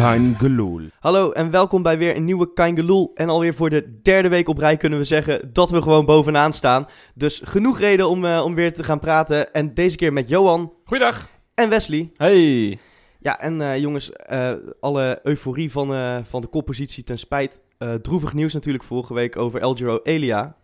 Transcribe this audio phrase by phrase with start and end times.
[0.00, 0.80] Kein Geloel.
[0.98, 3.10] Hallo en welkom bij weer een nieuwe Kaingeloel.
[3.14, 6.52] En alweer voor de derde week op rij kunnen we zeggen dat we gewoon bovenaan
[6.52, 6.84] staan.
[7.14, 9.52] Dus genoeg reden om, eh, om weer te gaan praten.
[9.52, 11.28] En deze keer met Johan Goeiedag.
[11.54, 12.10] en Wesley.
[12.16, 12.78] Hey.
[13.18, 17.60] Ja, en eh, jongens, eh, alle euforie van, eh, van de koppositie ten spijt.
[17.78, 20.56] Eh, droevig nieuws natuurlijk vorige week over Elgiro Elia.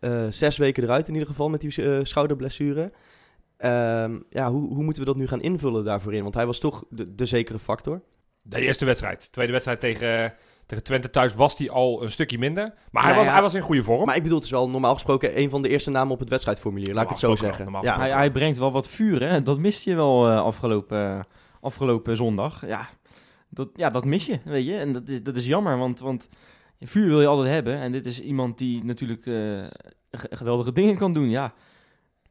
[0.00, 2.92] Eh, zes weken eruit in ieder geval met die eh, schouderblessure.
[3.56, 6.22] Ehm, ja, hoe, hoe moeten we dat nu gaan invullen daarvoor in?
[6.22, 8.00] Want hij was toch de, de zekere factor.
[8.46, 9.32] De eerste wedstrijd.
[9.32, 10.34] Tweede wedstrijd tegen,
[10.66, 12.74] tegen Twente thuis was hij al een stukje minder.
[12.90, 13.32] Maar hij, Nou was, ja.
[13.32, 14.04] hij was in goede vorm.
[14.06, 16.28] Maar ik bedoel, het is wel normaal gesproken een van de eerste namen op het
[16.28, 16.94] wedstrijdformulier.
[16.94, 17.72] Laat ik het zo zeggen.
[17.72, 17.98] wel, Ja.
[17.98, 19.42] Hij, hij brengt wel wat vuur, hè?
[19.42, 21.20] Dat miste je wel eh, afgelopen, eh,
[21.60, 22.66] afgelopen zondag.
[22.66, 22.88] Ja
[23.48, 24.76] dat, ja, dat mis je, weet je.
[24.76, 26.28] En dat is, dat is jammer, want, want
[26.80, 27.78] vuur wil je altijd hebben.
[27.78, 29.32] En dit is iemand die natuurlijk eh,
[30.10, 31.52] ge- geweldige dingen kan doen, ja.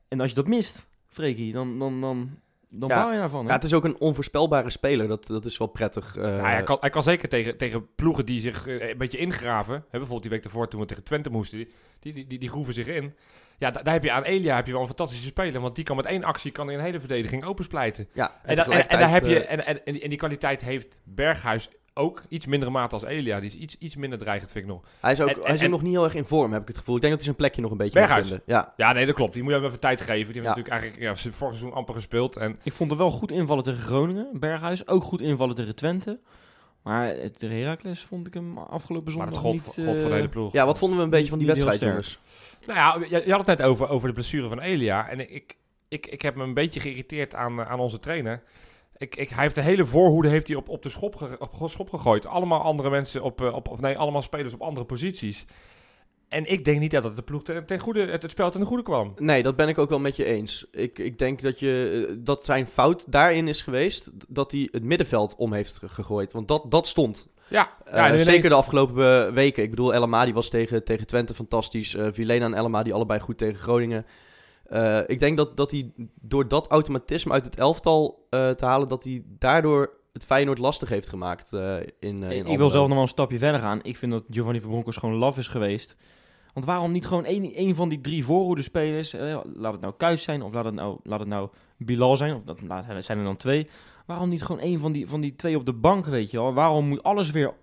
[0.07, 2.29] En als je dat mist, Freekie, dan, dan, dan,
[2.75, 3.01] dan Ja.
[3.03, 3.41] bouw je daarvan.
[3.43, 3.47] hè?
[3.49, 5.07] Ja, het is ook een onvoorspelbare speler.
[5.07, 6.15] Dat, dat is wel prettig.
[6.17, 6.23] eh.
[6.23, 9.73] Ja, hij, kan, hij kan zeker tegen, tegen ploegen die zich eh, een beetje ingraven.
[9.75, 11.67] Hè, bijvoorbeeld die week ervoor toen we tegen Twente moesten.
[11.99, 13.13] Die, die, die, groeven zich in.
[13.57, 15.61] Ja, da- daar heb je aan Elia heb je wel een fantastische speler.
[15.61, 18.07] Want die kan met één actie kan hij een hele verdediging opensplijten.
[18.13, 22.21] ja, En, en, en daar heb je, en, en, en die kwaliteit heeft Berghuis ook.
[22.29, 23.39] Iets mindere mate als Elia.
[23.39, 24.81] Die is iets, iets minder dreigend, vind ik nog.
[24.99, 26.61] hij is ook, en- hij is ook en- nog niet heel erg in vorm, heb
[26.61, 26.95] ik het gevoel.
[26.95, 28.27] Ik denk dat hij zijn plekje nog een beetje moet Berghuis.
[28.29, 28.45] vinden.
[28.55, 29.33] Ja, Ja, nee, dat klopt.
[29.33, 30.33] Die moet je hem even tijd geven.
[30.33, 30.55] Die heeft Ja.
[30.55, 32.35] natuurlijk eigenlijk ja, vorig seizoen amper gespeeld.
[32.37, 34.87] En Ik vond er wel goed invallen tegen Groningen, Berghuis.
[34.87, 36.19] Ook goed invallen tegen Twente.
[36.83, 39.63] Maar tegen Heracles vond ik hem afgelopen maar zondag het god, niet...
[39.63, 40.53] god van de eh, hele ploeg.
[40.53, 42.19] ja wat vonden we een beetje van die wedstrijd, jongens?
[42.65, 45.09] Nou ja, je, je had het net over, over de blessure van Elia.
[45.09, 48.43] En ik, ik, ik heb me een beetje geïrriteerd aan, eh, aan onze trainer.
[48.97, 51.69] Ik, ik, hij heeft de hele voorhoede heeft hij op, op de schop, ge- op
[51.69, 52.25] schop gegooid.
[52.25, 55.45] Allemaal andere mensen op, eh, op, of nee, allemaal spelers op andere posities.
[56.29, 58.65] En ik denk niet dat het de ploeg ten, ten goede, het, het spel ten
[58.65, 59.13] goede kwam.
[59.17, 60.65] Nee, dat ben ik ook wel met je eens.
[60.71, 64.83] Ik, ik denk dat, je, eh, dat zijn fout daarin is geweest dat hij het
[64.83, 66.31] middenveld om heeft ge- gegooid.
[66.31, 67.27] Want dat, dat stond.
[67.47, 69.63] Ja, Eh, ja ineens- zeker de afgelopen eh, weken.
[69.63, 71.95] Ik bedoel, El Amadi was tegen, tegen Twente fantastisch.
[71.95, 74.05] Eh Vilena en El Amadi allebei goed tegen Groningen.
[74.63, 75.91] Eh, ik denk dat, dat hij
[76.21, 78.87] door dat automatisme uit het elftal eh, te halen...
[78.87, 82.93] dat hij daardoor het Feyenoord lastig heeft gemaakt eh, in, in ik wil zelf nog
[82.93, 83.79] wel een stapje verder gaan.
[83.83, 85.95] Ik vind dat Giovanni van Bronckhorst gewoon laf is geweest.
[86.53, 89.11] Want waarom niet gewoon één, van die drie voorhoedespelers...
[89.53, 92.35] laat het nou Kuit zijn of laat het nou, laat het nou Bilal zijn...
[92.35, 92.59] of dat
[92.99, 93.67] zijn er dan twee...
[94.05, 96.53] Waarom niet gewoon één van die, van die twee op de bank, weet je wel?
[96.53, 97.53] Waarom moet alles weer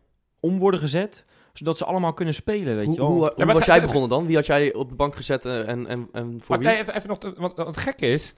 [0.41, 1.25] om worden gezet...
[1.61, 3.11] zodat ze allemaal kunnen spelen, weet Hoe, je wel?
[3.37, 4.27] hoe, was jij het- begonnen dan?
[4.27, 6.69] Wie had jij op de bank gezet eh, en, en, en voor Maar wie?
[6.69, 8.35] nee, even, even nog, te- want want het gekke is,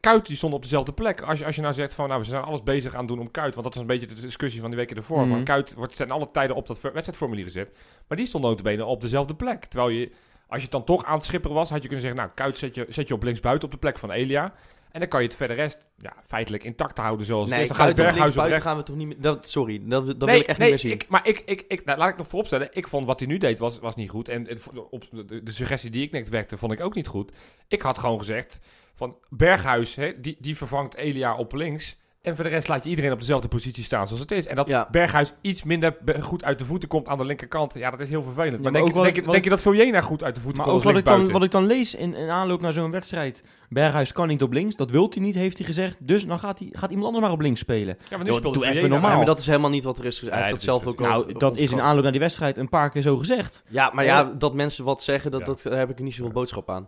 [0.00, 1.20] Kuit die stond op dezelfde plek.
[1.22, 3.20] Als je, als je nou zegt van, nou, we zijn alles bezig aan het doen
[3.20, 5.20] om Kuit, want dat was een beetje de discussie van die weken ervoor.
[5.20, 5.28] Mhm.
[5.28, 7.70] Van Kuit wordt, zijn alle tijden op dat wedstrijdformulier gezet.
[8.08, 9.64] Maar die stond notabene op dezelfde plek.
[9.64, 10.10] Terwijl je,
[10.46, 12.58] als je het dan toch aan het schipperen was, had je kunnen zeggen, nou, Kuit
[12.58, 14.52] zet je, zet je op linksbuiten op de plek van Elia.
[14.92, 17.68] En dan kan je het verder rest ja, feitelijk intact houden zoals het Nee, is.
[17.68, 19.20] Dan gaat Berghuis op gaan we toch niet meer...
[19.20, 21.00] Dat, sorry, dat, dat nee, wil ik echt nee, niet meer zien.
[21.00, 22.68] Ik, maar ik, ik, ik, nou, laat ik nog vooropstellen.
[22.72, 24.28] Ik vond wat hij nu deed was, was niet goed.
[24.28, 27.32] En het, op, de, de suggestie die ik net wekte, vond ik ook niet goed.
[27.68, 28.58] Ik had gewoon gezegd
[28.92, 31.96] van Berghuis, hè, die, die vervangt Elia op links.
[32.22, 34.46] En voor de rest laat je iedereen op dezelfde positie staan zoals het is.
[34.46, 34.88] En dat Ja.
[34.90, 37.74] Berghuis iets minder goed uit de voeten komt aan de linkerkant.
[37.74, 38.62] Ja, dat is heel vervelend.
[38.62, 40.34] maar maar denk, ook denk, ik- je- wat denk ik- je dat Vojena goed uit
[40.34, 42.28] de voeten Maar komt ook als wat ik, dan, wat ik dan lees in, in
[42.28, 43.42] aanloop naar zo'n wedstrijd.
[43.68, 45.96] Berghuis kan niet op links, dat wil hij niet, heeft hij gezegd.
[46.00, 47.96] Dus dan gaat, hij, gaat iemand anders maar op links spelen.
[47.98, 49.16] Ja, maar nu Doe- speelde doe even normaal.
[49.16, 50.36] Maar dat is helemaal niet wat er is gezegd.
[50.36, 52.20] Hij heeft dat het zelf is- ook al Nou, dat is in aanloop naar die
[52.20, 53.62] wedstrijd een paar keer zo gezegd.
[53.68, 55.46] Ja, maar ja, dat mensen wat zeggen, dat, Ja.
[55.46, 56.86] dat daar heb ik niet zoveel boodschap aan.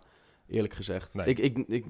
[0.49, 1.13] Eerlijk gezegd.
[1.13, 1.25] Nee.
[1.25, 1.85] Ik, ik, ik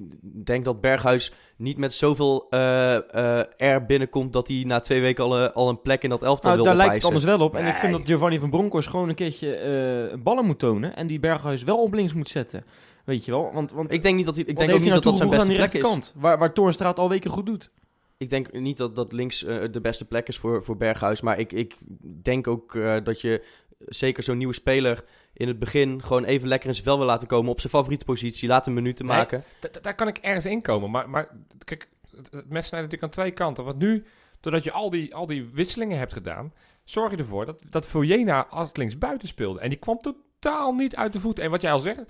[0.45, 5.23] denk dat Berghuis niet met zoveel eh eh air binnenkomt dat hij na twee weken
[5.23, 7.40] al, eh, al een plek in dat elftal Nou, wil daar lijkt het anders wel
[7.40, 7.55] op.
[7.55, 10.96] En ik vind dat Giovanni van Bronckhorst gewoon een keertje eh, ballen moet tonen.
[10.96, 12.66] En die Berghuis wel op links moet zetten.
[13.05, 13.52] Weet je wel?
[13.53, 15.29] Want, want Ik denk niet dat hij, ik denk ook niet dat nou dat zijn
[15.29, 16.11] beste aan plek is.
[16.16, 17.72] Waar, waar Toornstraat al weken goed doet.
[18.17, 19.40] Ik denk niet dat, dat links
[19.72, 21.22] de beste plek is voor, voor Berghuis.
[21.22, 21.78] Maar ik, ik
[22.22, 23.43] denk ook eh, dat je
[23.79, 25.03] zeker zo'n nieuwe speler
[25.37, 28.05] in het begin gewoon even lekker in zijn vel wil laten komen op zijn favoriete
[28.05, 28.47] positie.
[28.47, 29.17] Laten minuten Nee.
[29.17, 29.43] maken.
[29.59, 30.91] Da- da- daar kan ik ergens in komen.
[30.91, 31.29] Maar, maar
[31.64, 33.64] kijk, het, mes snijdt natuurlijk aan twee kanten.
[33.64, 34.03] Want nu,
[34.40, 36.53] doordat je al die, al die wisselingen hebt gedaan,
[36.84, 39.59] zorg je ervoor dat, dat Vojena als linksbuiten speelde.
[39.59, 41.43] En die kwam totaal niet uit de voeten.
[41.43, 42.02] En wat jij al zegt,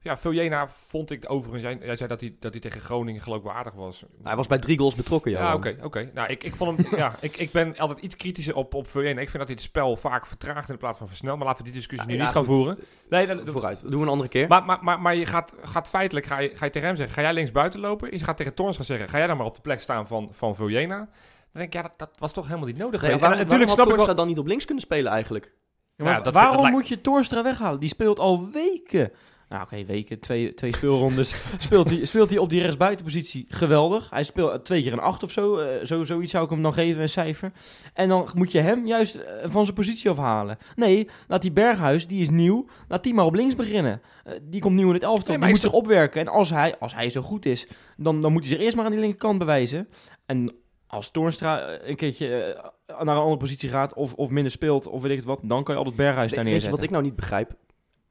[0.00, 1.62] Ja, Viljena vond ik overigens...
[1.62, 4.04] Jij, jij zei dat hij, dat hij tegen Groningen geloof ik wel aardig was.
[4.22, 5.54] Hij was bij drie goals betrokken, Ja, Johan.
[5.56, 6.10] oké, oké.
[6.14, 6.96] Nou, ik, ik vond hem...
[6.98, 9.20] ja, ik, ik ben altijd iets kritischer op, op Viljena.
[9.20, 11.36] Ik vind dat hij het spel vaak vertraagt in plaats van versnelt.
[11.38, 12.54] Maar laten we die discussie nu Ja, niet gaan goed.
[12.54, 12.78] voeren.
[13.08, 14.48] Nee, dat, Vooruit, dat doen we een andere keer.
[14.48, 17.14] maar, maar, maar, maar je gaat, gaat feitelijk, ga je, ga je tegen hem zeggen,
[17.14, 18.10] ga jij links buiten lopen?
[18.12, 20.28] Je gaat tegen Torns gaan zeggen, ga jij dan maar op de plek staan van,
[20.30, 20.96] van Viljena?
[20.96, 21.08] Dan
[21.52, 23.00] denk ik, ja, dat, dat was toch helemaal niet nodig.
[23.02, 23.96] Nee, waarom, En natuurlijk waarom snap had ik wel...
[23.96, 25.52] Toornstra dan niet op links kunnen spelen eigenlijk?
[25.96, 27.80] Ja, maar Ja, dat waarom moet je Torstra weghalen?
[27.80, 29.12] Die speelt al weken.
[29.48, 31.44] Nou, oké, weken, twee, twee speelrondes.
[31.58, 34.10] speelt hij speelt hij op die rechtsbuitenpositie geweldig.
[34.10, 35.56] Hij speelt twee keer een acht of zo.
[35.58, 36.04] Eh, zo.
[36.04, 37.52] Zoiets zou ik hem dan geven, een cijfer.
[37.94, 40.58] En dan moet je hem juist eh, van zijn positie afhalen.
[40.76, 44.00] Nee, laat die Berghuis, die is nieuw, laat die maar op links beginnen.
[44.24, 46.20] Eh, die komt nieuw in het elftal, Nee, die moet zich opwerken.
[46.20, 48.84] En als hij, als hij zo goed is, dan, dan moet hij zich eerst maar
[48.84, 49.88] aan die linkerkant bewijzen.
[50.26, 50.54] En
[50.88, 54.86] als Toornstra eh, een keerje eh, naar een andere positie gaat of, of minder speelt
[54.86, 56.76] of weet ik het wat, dan kan je altijd Berghuis daar Weet je neerzetten.
[56.76, 57.54] wat ik nou niet begrijp?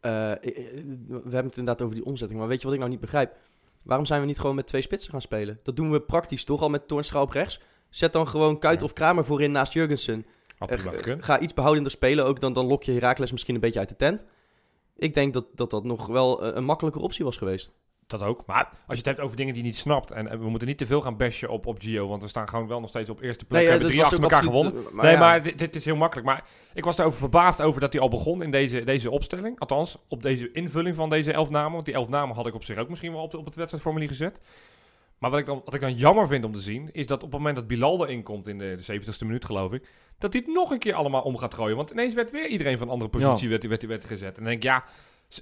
[0.07, 0.39] Eh, eh,
[1.07, 3.36] we hebben het inderdaad over die omzetting, maar weet je wat ik nou niet begrijp?
[3.83, 5.59] Waarom zijn we niet gewoon met twee spitsen gaan spelen?
[5.63, 7.59] Dat doen we praktisch toch al met Toornstra op rechts.
[7.89, 8.86] Zet dan gewoon Kuit Ja.
[8.86, 10.25] of Kramer voorin naast Jurgensen.
[10.57, 13.80] Eh, eh, ga iets behoudender spelen ook, dan, dan lok je Heracles misschien een beetje
[13.80, 14.25] uit de tent.
[14.95, 17.71] Ik denk dat dat, dat nog wel eh, een makkelijker optie was geweest.
[18.07, 18.45] Dat ook.
[18.45, 20.77] Maar als je het hebt over dingen die je niet snapt, en, we moeten niet
[20.77, 23.21] te veel gaan bashen op, op Gio, want we staan gewoon wel nog steeds op
[23.21, 23.59] eerste plek.
[23.59, 24.95] we eh, hebben drie achter elkaar absoluut, gewonnen.
[25.01, 25.19] nee, ja.
[25.19, 26.27] maar dit, dit is heel makkelijk.
[26.27, 26.44] Maar
[26.74, 29.59] ik was erover verbaasd over dat hij al begon in deze, deze opstelling.
[29.59, 31.71] Althans, op deze invulling van deze elf namen.
[31.71, 33.56] Want die elf namen had ik op zich ook misschien wel op, de- op het
[33.56, 34.39] wedstrijdformulier gezet.
[35.18, 37.31] Maar wat ik, dan, wat ik dan jammer vind om te zien, is dat op
[37.31, 40.42] het moment dat Bilal erin komt in de, de 70ste minuut, geloof ik, dat hij
[40.45, 41.75] het nog een keer allemaal om gaat gooien.
[41.75, 44.27] Want ineens werd weer iedereen van een andere positie werd, werd, werd gezet.
[44.27, 44.83] En dan denk ik, ja,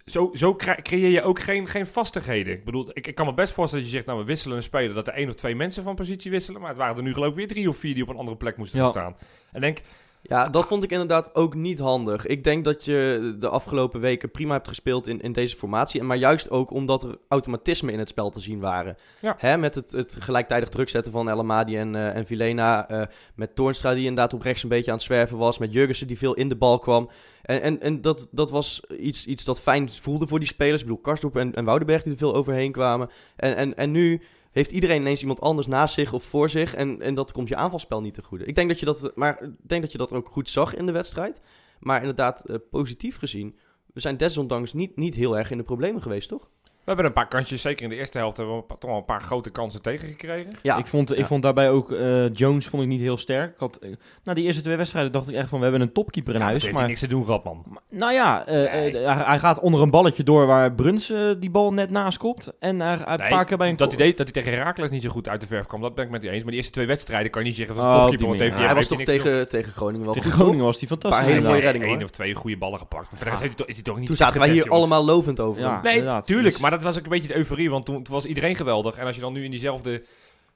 [0.06, 2.54] zo, zo cre- creëer je ook geen, geen vastigheden.
[2.54, 4.64] Ik bedoel, ik, ik kan me best voorstellen dat je zegt, nou, we wisselen een
[4.64, 6.60] speler, dat er één of twee mensen van positie wisselen.
[6.62, 8.38] Maar het waren er nu geloof ik weer drie of vier die op een andere
[8.38, 8.88] plek moesten Ja.
[8.88, 9.16] staan.
[9.52, 9.78] En denk,
[10.28, 12.26] Ja, dat vond ik inderdaad ook niet handig.
[12.26, 16.00] Ik denk dat je de afgelopen weken prima hebt gespeeld in, in deze formatie.
[16.00, 18.98] En Maar juist ook omdat er automatismen in het spel te zien waren.
[19.22, 19.36] Ja.
[19.38, 22.90] Hè, met het, het gelijktijdig druk zetten van El Amadi en, eh en Vilena.
[22.90, 23.02] eh,
[23.36, 25.58] met Toornstra die inderdaad op rechts een beetje aan het zwerven was.
[25.58, 27.10] Met Jurgensen die veel in de bal kwam.
[27.42, 30.82] En, en, en dat, dat was iets, iets dat fijn voelde voor die spelers.
[30.82, 33.10] Ik bedoel, Karsdorp en, en Woudenberg die er veel overheen kwamen.
[33.36, 34.22] En, en, en nu
[34.56, 36.76] heeft iedereen ineens iemand anders naast zich of voor zich.
[36.76, 38.46] En, en dat komt je aanvalspel niet te goede.
[38.46, 40.92] Ik denk dat je dat, maar denk dat je dat ook goed zag in de
[40.92, 41.42] wedstrijd.
[41.80, 43.56] Maar inderdaad, eh, positief gezien,
[43.94, 46.50] we zijn desondanks niet, niet heel erg in de problemen geweest, toch?
[46.86, 49.00] We hebben een paar kansjes, zeker in de eerste helft, hebben we een toch wel
[49.00, 50.52] een paar grote kansen tegengekregen.
[50.62, 51.26] Ja, ik, vond, ik ja.
[51.26, 53.54] vond daarbij ook eh, Jones vond ik niet heel sterk.
[53.54, 53.90] Ik had, eh,
[54.24, 56.46] na die eerste twee wedstrijden dacht ik echt van we hebben een topkeeper in Ja,
[56.46, 56.64] huis.
[56.64, 57.64] dat heeft Maar, hij niks te doen gehad, man.
[57.70, 58.98] maar- nou ja, eh, Nee.
[59.08, 62.52] hij, gaat onder een balletje door waar Bruns eh, die bal net naast kopt.
[62.60, 65.02] En hij, Nee, een paar keer bij een Dat deed, dat hij tegen Herakles niet
[65.02, 66.38] zo goed uit de verf kwam, dat ben ik met je eens.
[66.38, 68.66] Maar die eerste twee wedstrijden kan je niet zeggen van Oh, topkeeper, want heeft hij,
[68.66, 71.20] hij was heeft toch tegen, tegen Groningen wel tegen goed, Groningen was hij fantastisch.
[71.20, 71.50] Paar hele doen.
[71.52, 71.82] mooie inderdaad.
[71.82, 72.06] reddingen, één hoor.
[72.06, 73.08] of twee goede ballen gepakt.
[73.10, 75.40] Maar verder is, hij toch, is hij toch niet Toen zaten wij hier allemaal lovend
[75.40, 75.62] over.
[75.62, 75.82] Ja.
[75.82, 76.26] Nee, inderdaad.
[76.28, 76.52] tuurlijk.
[76.54, 78.98] Dus- Maar dat was ook een beetje de euforie, want toen, toen was iedereen geweldig.
[78.98, 80.04] En als je dan nu in diezelfde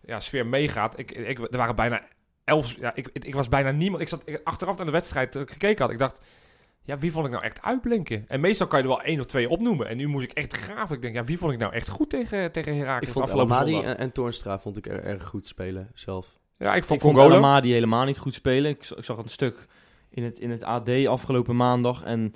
[0.05, 0.99] ja, sfeer meegaat.
[0.99, 2.01] Ik, ik, er waren bijna
[2.43, 2.75] elf...
[2.79, 4.01] Ja, ik, ik was bijna niemand...
[4.01, 5.91] Ik zat ik- achteraf naar de wedstrijd toen ik gekeken had.
[5.91, 6.17] Ik dacht,
[6.83, 8.25] ja, wie vond ik nou echt uitblinken?
[8.27, 9.87] En meestal kan je er wel één of twee opnoemen.
[9.87, 10.95] En nu moest ik echt graven.
[10.95, 13.55] Ik denk, ja, wie vond ik nou echt goed tegen, tegen Herakles Ik vond afgelopen
[13.55, 13.91] Amadi zondag?
[13.91, 16.39] en, en Toornstra vond ik er, erg goed spelen zelf.
[16.57, 17.31] Ja, ik vond Ik vond
[17.71, 18.71] helemaal niet goed spelen.
[18.71, 19.67] Ik, ik zag een stuk
[20.09, 22.03] in het, in het AD afgelopen maandag.
[22.03, 22.33] En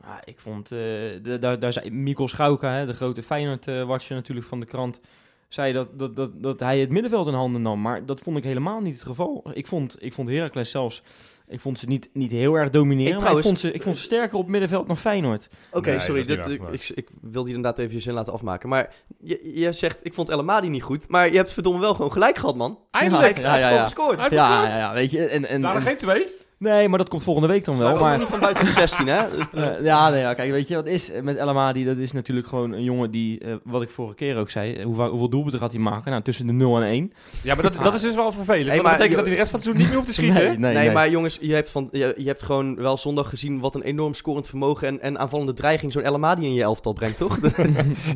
[0.00, 4.46] ah, ik vond, eh, de, daar, daar zei Mikkel Schauka, hè, de grote Feyenoord-watcher natuurlijk
[4.46, 5.00] van de krant,
[5.48, 7.80] zei dat, dat, dat, dat hij het middenveld in handen nam.
[7.80, 9.50] Maar dat vond ik helemaal niet het geval.
[9.52, 11.02] Ik vond, ik vond Heracles zelfs,
[11.48, 13.12] ik vond ze niet, niet heel erg domineren.
[13.12, 15.48] Ik trouwens- ik, vond ze, ik vond ze sterker op het middenveld dan Feyenoord.
[15.72, 16.22] Oké, Nee, sorry.
[16.22, 18.68] Dit, ik, ik, ik wilde je inderdaad even je zin laten afmaken.
[18.68, 21.08] Maar je, je zegt, ik vond El Amadi niet goed.
[21.08, 22.78] Maar je hebt verdomme wel gewoon gelijk gehad, man.
[22.90, 23.26] Hij Eindelijk!
[23.28, 23.84] heeft, Ja, hij heeft ja, gewoon ja.
[23.84, 24.14] gescoord.
[24.14, 24.72] Hij heeft Ja, gescoord.
[24.72, 25.26] ja, ja, weet je.
[25.26, 26.26] En, en, Waren en- geen twee?
[26.58, 27.94] Nee, maar dat komt volgende week dan Wel, wel.
[28.00, 29.16] maar Maar, niet van buiten de 16, hè?
[29.52, 31.84] Eh, Eh, ja, nee, ja, kijk, weet je wat is met El Amadi?
[31.84, 35.08] Dat is natuurlijk gewoon een jongen die, eh, wat ik vorige keer ook zei, hoeveel,
[35.08, 36.10] hoeveel doelpunten gaat hij maken?
[36.10, 37.12] Nou, tussen de 0 en 1.
[37.42, 38.66] Ja, maar dat, dat is dus wel vervelend.
[38.66, 40.12] Hey, maar- dat betekent dat hij de rest van het seizoen niet meer hoeft te
[40.20, 40.60] schieten.
[40.60, 40.90] nee, nee, nee.
[40.90, 44.14] maar jongens, je hebt, van, je, je hebt gewoon wel zondag gezien wat een enorm
[44.14, 47.38] scorend vermogen en, en aanvallende dreiging zo'n El Amadi in je elftal brengt, toch?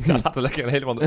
[0.05, 0.97] Ja, laten we lekker een helemaal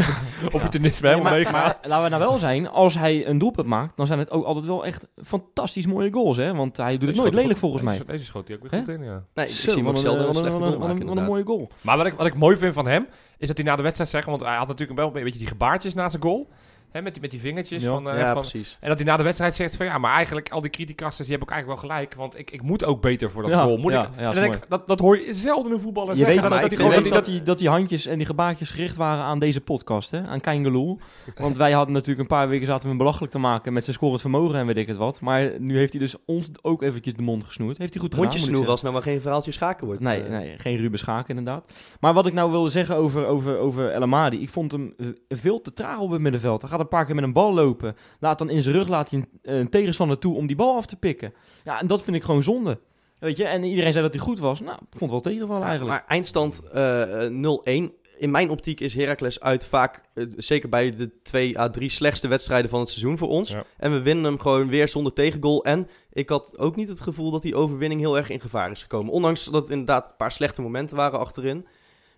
[0.53, 1.53] opportunisme helemaal maar, meegaan.
[1.63, 4.45] maar laten we nou wel zijn, als hij een doelpunt maakt, dan zijn het ook
[4.45, 6.55] altijd wel echt fantastisch mooie goals, hè?
[6.55, 7.93] Want hij doet het nooit lelijk volgens mij.
[7.93, 9.23] Deze, deze schoot hij ook weer goed in, ja.
[9.35, 10.79] Nee, ik zie hem ook wat een, zelden een wat een- slechte wat goal een-
[10.79, 11.27] maken, wat een inderdaad.
[11.33, 11.71] mooie goal.
[11.81, 13.07] Maar wat ik, wat ik mooi vind van hem,
[13.39, 15.49] is dat hij na de wedstrijd zegt, want hij had natuurlijk wel een beetje die
[15.49, 16.49] gebaartjes na zijn goal.
[16.97, 17.83] Hè, met, die, met die vingertjes.
[17.83, 17.91] Ja.
[17.91, 18.77] Van, eh, ja, van, precies.
[18.81, 21.37] en dat hij na de wedstrijd zegt van ja, maar eigenlijk al die criticasters, die
[21.37, 22.15] hebben ook eigenlijk wel gelijk.
[22.15, 23.77] Want ik, ik moet ook beter voor dat Ja, goal.
[23.77, 26.35] Moet ja, ik, en dan ik, dat, dat hoor je zelden een voetballer Je zeggen.
[26.35, 28.71] weet dat, maar, dat, ik gewoon, dat, dat, die, dat die handjes en die gebaartjes
[28.71, 30.27] gericht waren aan deze podcast, hè?
[30.27, 30.65] aan Kein
[31.37, 33.97] Want wij hadden natuurlijk een paar weken zaten we hem belachelijk te maken met zijn
[33.97, 35.21] scorend vermogen en weet ik het wat.
[35.21, 37.79] Maar nu heeft hij dus ons ook eventjes de mond gesnoerd.
[37.79, 40.01] Heeft hij goed gedaan, Mondjes ik snoeren als nou maar geen verhaaltje schaken wordt.
[40.01, 41.73] Nee, Eh, nee, geen Ruben Schaken inderdaad.
[42.01, 44.41] Maar wat ik nou wilde zeggen over, over, over El Amadi.
[44.41, 44.95] Ik vond hem
[45.29, 46.61] veel te traag op het middenveld.
[46.61, 47.97] Hij gaat een paar keer met een bal lopen.
[48.21, 50.87] Laat dan in zijn rug laat hij een, een tegenstander toe om die bal af
[50.87, 51.35] te pikken.
[51.65, 52.79] Ja, en dat vind ik gewoon zonde.
[53.19, 54.61] Weet je, en iedereen zei dat hij goed was.
[54.61, 55.99] Nou, vond het wel tegenvallen eigenlijk.
[55.99, 58.05] Maar eindstand eh, 0-1.
[58.19, 62.29] In mijn optiek is Heracles uit vaak, eh, zeker bij de 2 à 3 slechtste
[62.29, 63.51] wedstrijden van het seizoen voor ons.
[63.51, 63.65] Ja.
[63.77, 65.65] En we winnen hem gewoon weer zonder tegengoal.
[65.65, 68.83] En ik had ook niet het gevoel dat die overwinning heel erg in gevaar is
[68.83, 69.13] gekomen.
[69.13, 71.67] Ondanks dat het inderdaad een paar slechte momenten waren achterin.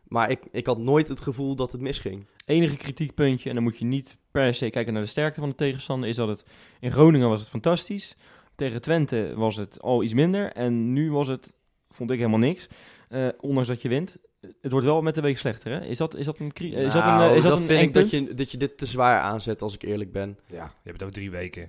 [0.08, 2.26] Maar ik, ik had nooit het gevoel dat het misging.
[2.44, 5.54] enige kritiekpuntje, en dan moet je niet per se kijken naar de sterkte van de
[5.54, 6.44] tegenstander, is dat het
[6.80, 8.16] in Groningen was het fantastisch.
[8.54, 10.52] Tegen Twente was het al iets minder.
[10.52, 11.52] En nu was het,
[11.90, 12.68] vond ik helemaal niks.
[13.08, 14.16] Eh, ondanks dat je wint.
[14.60, 15.84] Het wordt wel met de week slechter, hè?
[15.84, 17.94] Is dat, is dat een, is dat een, Nou, is dat dat een vind ik
[17.94, 20.38] dat je, dat je dit te zwaar aanzet, als ik eerlijk ben.
[20.46, 21.62] Ja, je hebt het over drie weken.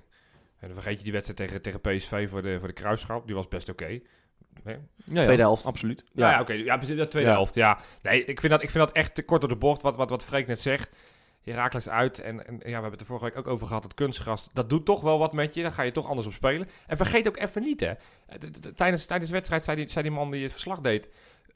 [0.60, 3.26] En dan vergeet je die wedstrijd tegen, tegen PSV voor de, voor de kruisschap.
[3.26, 4.02] Die was best oké.
[4.74, 5.66] Ja, ja, Tweede helft.
[5.66, 6.04] Absoluut.
[6.14, 6.54] Ja, ja oké.
[6.54, 7.36] Ja, precies, de tweede Ja.
[7.36, 7.56] helft.
[7.56, 7.80] Ja.
[8.02, 10.10] Nee, ik vind, dat, ik vind dat echt te kort door de bocht, wat, wat,
[10.10, 10.90] wat Freek net zegt.
[11.44, 12.20] Herakles uit.
[12.20, 13.84] En, en ja, we hebben het er vorige week ook over gehad.
[13.84, 15.62] Het kunstgras, dat doet toch wel wat met je.
[15.62, 16.70] Dan ga je toch anders op spelen.
[16.88, 17.94] En vergeet ook even niet, hè.
[18.38, 21.10] D- Tijdens, tijdens de wedstrijd zei die, zei die man die het verslag deed...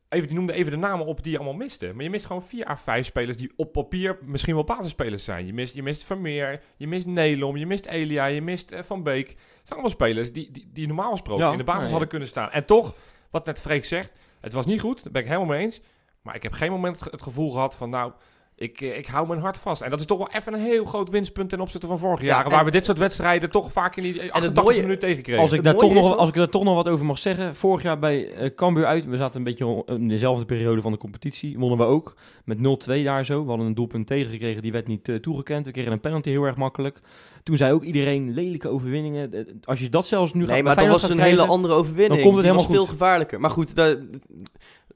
[0.10, 1.92] Even, die noemde even de namen op die je allemaal miste.
[1.94, 5.46] Maar je mist gewoon vier à vijf spelers die op papier misschien wel basisspelers zijn.
[5.46, 9.04] Je mist, je mist Vermeer, je mist Nelom, je mist Elia, je mist eh, Van
[9.04, 9.28] Beek.
[9.30, 12.28] Het zijn allemaal spelers die, die, die normaal gesproken Ja, in de basis hadden kunnen
[12.28, 12.52] staan.
[12.52, 12.96] En toch,
[13.30, 15.04] wat net Freek zegt, het was niet goed.
[15.04, 15.82] Daar ben ik helemaal mee eens.
[16.22, 18.12] Maar ik heb geen moment het gevoel gehad van, nou,
[18.56, 19.82] ik, eh, ik hou mijn hart vast.
[19.82, 22.30] En dat is toch wel even een heel groot winstpunt ten opzichte van vorige Ja,
[22.30, 22.46] jaren.
[22.46, 25.42] en- waar we dit soort wedstrijden toch vaak in die 88 mooie- minuten tegenkregen.
[25.42, 27.56] Als ik, daar toch nog, als ik daar toch nog wat over mag zeggen.
[27.56, 29.06] Vorig jaar bij eh Cambuur uit.
[29.06, 31.58] We zaten een beetje in dezelfde periode van de competitie.
[31.60, 32.16] Wonnen we ook.
[32.46, 33.42] Met 0-2 daar zo.
[33.44, 34.62] We hadden een doelpunt tegengekregen.
[34.62, 35.66] Die werd niet eh, toegekend.
[35.66, 37.00] We kregen een penalty heel erg makkelijk.
[37.44, 39.34] Toen zei ook iedereen lelijke overwinningen.
[39.34, 42.14] Eh, Als je dat zelfs nu gaat Nee, maar dat was een hele andere overwinning.
[42.14, 43.40] dan komt het Die helemaal was veel gevaarlijker.
[43.40, 43.98] Maar goed, daar-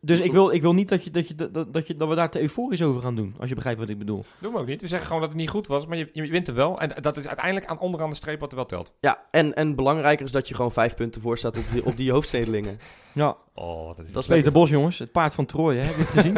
[0.01, 2.16] Dus ik wil, ik wil niet dat, je, dat, je, dat, dat, je, dat we
[2.16, 3.36] daar te euforisch over gaan doen.
[3.39, 4.24] Als je begrijpt wat ik bedoel.
[4.39, 4.82] Doen we ook niet.
[4.82, 6.80] We zeggen gewoon dat het niet goed was, maar je, je wint er wel.
[6.80, 8.94] En dat is uiteindelijk aan onderaan de streep wat er wel telt.
[9.00, 11.98] ja, en, en belangrijker is dat je gewoon vijf punten voor staat op die, op
[11.98, 12.80] die hoofdstedelingen.
[13.13, 14.51] Ja, Oh, dat is Dat is Peter.
[14.51, 15.00] Bos jongens.
[15.00, 15.80] Het paard van Troje.
[15.80, 15.86] Hè?
[15.86, 16.38] Heb je het gezien?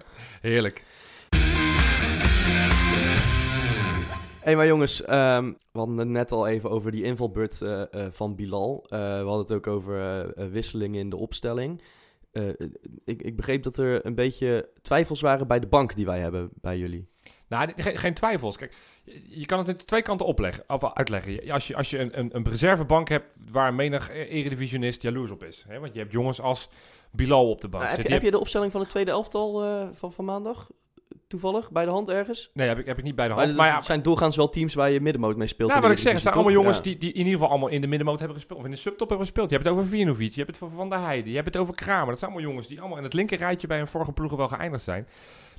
[0.50, 0.82] heerlijk.
[4.40, 8.06] Hé, maar jongens, ehm, we hadden het net al even over die invalbeurt eh, eh,
[8.10, 8.84] van Bilal.
[8.88, 11.82] Eh, we hadden het ook over wisselingen in de opstelling.
[12.38, 12.66] Eh,
[13.04, 16.50] ik, ik begreep dat er een beetje twijfels waren bij de bank die wij hebben
[16.54, 17.08] bij jullie.
[17.48, 18.56] Nou, geen, geen twijfels.
[18.56, 18.74] Kijk,
[19.28, 21.32] je, kan het in twee kanten opleggen, of uitleggen.
[21.32, 25.30] Je- Als je, als je een, een, een reservebank hebt waar menig eh, eredivisionist jaloers
[25.30, 25.64] op is.
[25.68, 25.78] Hè?
[25.78, 26.68] Want je hebt jongens als
[27.12, 29.64] Bilal op de bank Nou, heb, je, heb je de opstelling van het tweede elftal
[29.64, 30.70] eh, van, van maandag
[31.26, 32.50] toevallig bij de hand ergens?
[32.54, 33.56] Nee, heb ik, heb ik niet bij de hand.
[33.56, 35.70] Maar het zijn doorgaans wel teams waar je middenmoot mee speelt.
[35.70, 37.68] Ja, in wat ik zeg, het zijn allemaal jongens die, die in ieder geval allemaal
[37.68, 38.58] in de middenmoot hebben gespeeld.
[38.58, 39.50] Of in de subtop hebben gespeeld.
[39.50, 41.56] Je hebt het over Vinovic, je hebt het over Van der Heijden, je hebt het
[41.56, 42.06] over Kramer.
[42.06, 44.48] Dat zijn allemaal jongens die allemaal in het linker rijtje bij een vorige ploegen wel
[44.48, 45.08] geëindigd zijn.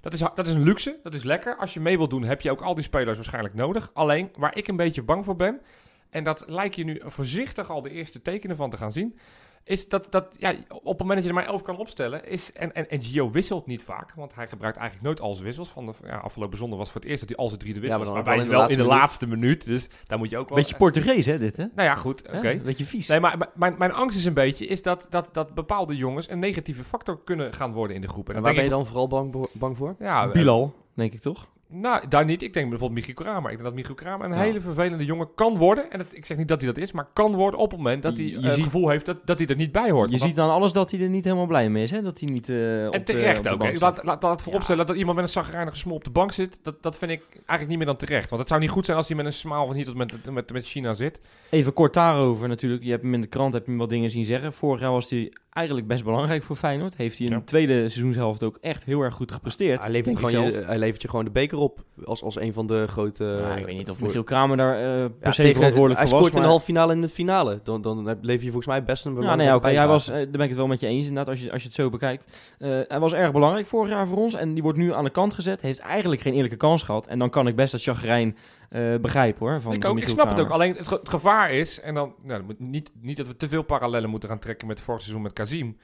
[0.01, 1.56] Dat is, dat is een luxe, dat is lekker.
[1.56, 3.91] Als je mee wilt doen, heb je ook al die spelers waarschijnlijk nodig.
[3.94, 5.62] Alleen, waar ik een beetje bang voor ben,
[6.10, 9.20] en dat lijkt je nu voorzichtig al de eerste tekenen van te gaan zien,
[9.63, 12.54] is dat, dat ja, op het moment dat je er maar elf kan opstellen, is,
[12.54, 15.70] en, en, en Gio wisselt niet vaak, want hij gebruikt eigenlijk nooit al zijn wissels.
[15.70, 17.80] Van de, ja, afgelopen zondag was voor het eerst dat hij al zijn drie de
[17.80, 20.30] Ja, maar wissels, wel ze in de wel in de laatste minuut, dus daar moet
[20.30, 20.58] je ook wel...
[20.58, 21.66] Beetje Portugees hè dit hè?
[21.75, 22.62] Nou ja, goed, oké.
[22.63, 23.08] Beetje vies.
[23.08, 26.30] Nee, maar maar mijn, mijn angst is een beetje is dat, dat, dat bepaalde jongens
[26.30, 28.30] een negatieve factor kunnen gaan worden in de groep.
[28.30, 29.96] En waar ben je dan vooral bang, bang voor?
[30.00, 31.48] ja, Bilal, denk ik toch?
[31.72, 32.44] Nou, daar niet.
[32.44, 33.52] Ik denk bijvoorbeeld Michiel Kramer.
[33.52, 34.40] Ik denk dat Michiel Kramer een Ja.
[34.40, 35.92] hele vervelende jongen kan worden.
[35.92, 38.04] En dat, ik zeg niet dat hij dat is, maar kan worden op het moment
[38.04, 39.90] dat hij Je- je eh, het ziet- gevoel heeft dat, dat hij er niet bij
[39.92, 40.10] hoort.
[40.12, 41.92] Je Want ziet aan alles dat hij er niet helemaal blij mee is.
[41.92, 42.02] Hè?
[42.02, 42.56] Dat hij niet eh
[42.88, 43.58] op En de- terecht op de ook.
[43.60, 43.78] bank hè.
[43.78, 44.04] zit.
[44.04, 46.60] Laat, laat, vooropstellen dat iemand met een zagrijnige smol op de bank zit.
[46.62, 48.28] Dat, dat vind ik eigenlijk niet meer dan terecht.
[48.30, 50.32] Want het zou niet goed zijn als hij met een smaal van hier tot met,
[50.32, 51.20] met, met China zit.
[51.50, 52.84] Even kort daarover natuurlijk.
[52.84, 54.54] Je hebt hem in de krant heb je hem wat dingen zien zeggen.
[54.54, 56.98] Vorig jaar was hij eigenlijk best belangrijk voor Feyenoord.
[56.98, 57.40] Heeft hij in Ja.
[57.40, 59.82] de tweede seizoenshelft ook echt heel erg goed gepresteerd.
[59.82, 62.68] Hij levert, gewoon je, hij levert je gewoon de beker op als, als een van
[62.68, 63.24] de grote...
[63.24, 66.00] Ja, ik weet niet of voor- Michiel Kramer daar eh, per Ja, se tegen- verantwoordelijk
[66.00, 66.28] hij voor was.
[66.28, 67.60] scoort in de halve finale en de finale.
[67.63, 69.78] Dan, dan heb- lever je volgens mij best een Ja, belangrijke nee, oké.
[69.78, 71.62] Hij was, eh, daar ben ik het wel met je eens inderdaad, als je, als
[71.62, 72.25] je het zo bekijkt.
[72.60, 75.10] Eh, hij was erg belangrijk vorig jaar voor ons en die wordt nu aan de
[75.10, 75.62] kant gezet.
[75.62, 77.08] Heeft eigenlijk geen eerlijke kans gehad.
[77.08, 78.38] En dan kan ik best dat chagrijn
[78.70, 79.62] eh begrijpen hoor.
[79.62, 80.50] Van, ik, ook, ik snap het ook.
[80.50, 83.36] Alleen het, ge- het gevaar is, en dan nou, dat moet niet, niet dat we
[83.36, 85.78] te veel parallellen moeten gaan trekken met vorig seizoen met Kazim.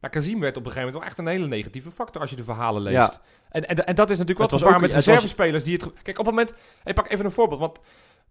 [0.00, 2.36] Maar Kazim werd op een gegeven moment wel echt een hele negatieve factor als je
[2.36, 2.94] de verhalen leest.
[2.96, 3.20] Ja.
[3.52, 5.82] En, en, en dat is natuurlijk Het wat gevaar met reservespelers die het...
[6.02, 6.54] Kijk, op het moment...
[6.84, 7.80] Ik pak even een voorbeeld, want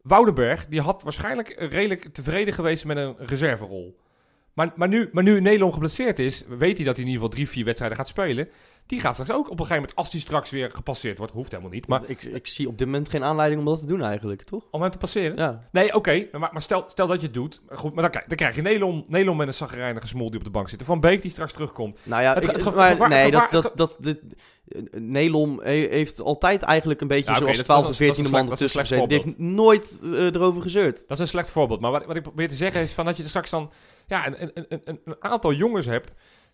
[0.01, 3.99] Woudenberg, die had waarschijnlijk redelijk tevreden geweest met een reserverol.
[4.53, 7.29] Maar, maar, nu, maar nu Nederland geblesseerd is, weet hij dat hij in ieder geval
[7.29, 8.49] drie, vier wedstrijden gaat spelen.
[8.85, 11.51] Die gaat straks ook op een gegeven moment, als hij straks weer gepasseerd wordt, hoeft
[11.51, 14.01] helemaal niet, maar ik, ik zie op dit moment geen aanleiding om dat te doen
[14.03, 14.63] eigenlijk, toch?
[14.71, 15.37] om hem te passeren.
[15.37, 15.67] Ja.
[15.71, 17.61] Nee, oké, maar, maar stel, stel dat je het doet.
[17.69, 20.45] Goed, maar dan, krijg- dan krijg je Nederland, Nederland met een zagrijnige smol die op
[20.45, 20.83] de bank zit.
[20.83, 21.97] Van Beek die straks terugkomt.
[22.03, 24.19] Nou ja, Het ik- ge- het ge- maar gevaar- nee, gevaar- dat, dat, dat, dit,
[24.91, 28.17] Nelom he- heeft altijd eigenlijk een beetje Ja, zoals dat- 12 dat of is- dat
[28.17, 29.07] is 14e een man ertussen gezeten.
[29.07, 30.95] Die heeft nooit eh, erover gezeurd.
[31.07, 31.79] Dat is een slecht voorbeeld.
[31.79, 33.71] Maar wat, wat ik probeer te zeggen is van dat je er straks dan
[34.07, 36.11] ja, een, een, een, een, aantal jongens hebt.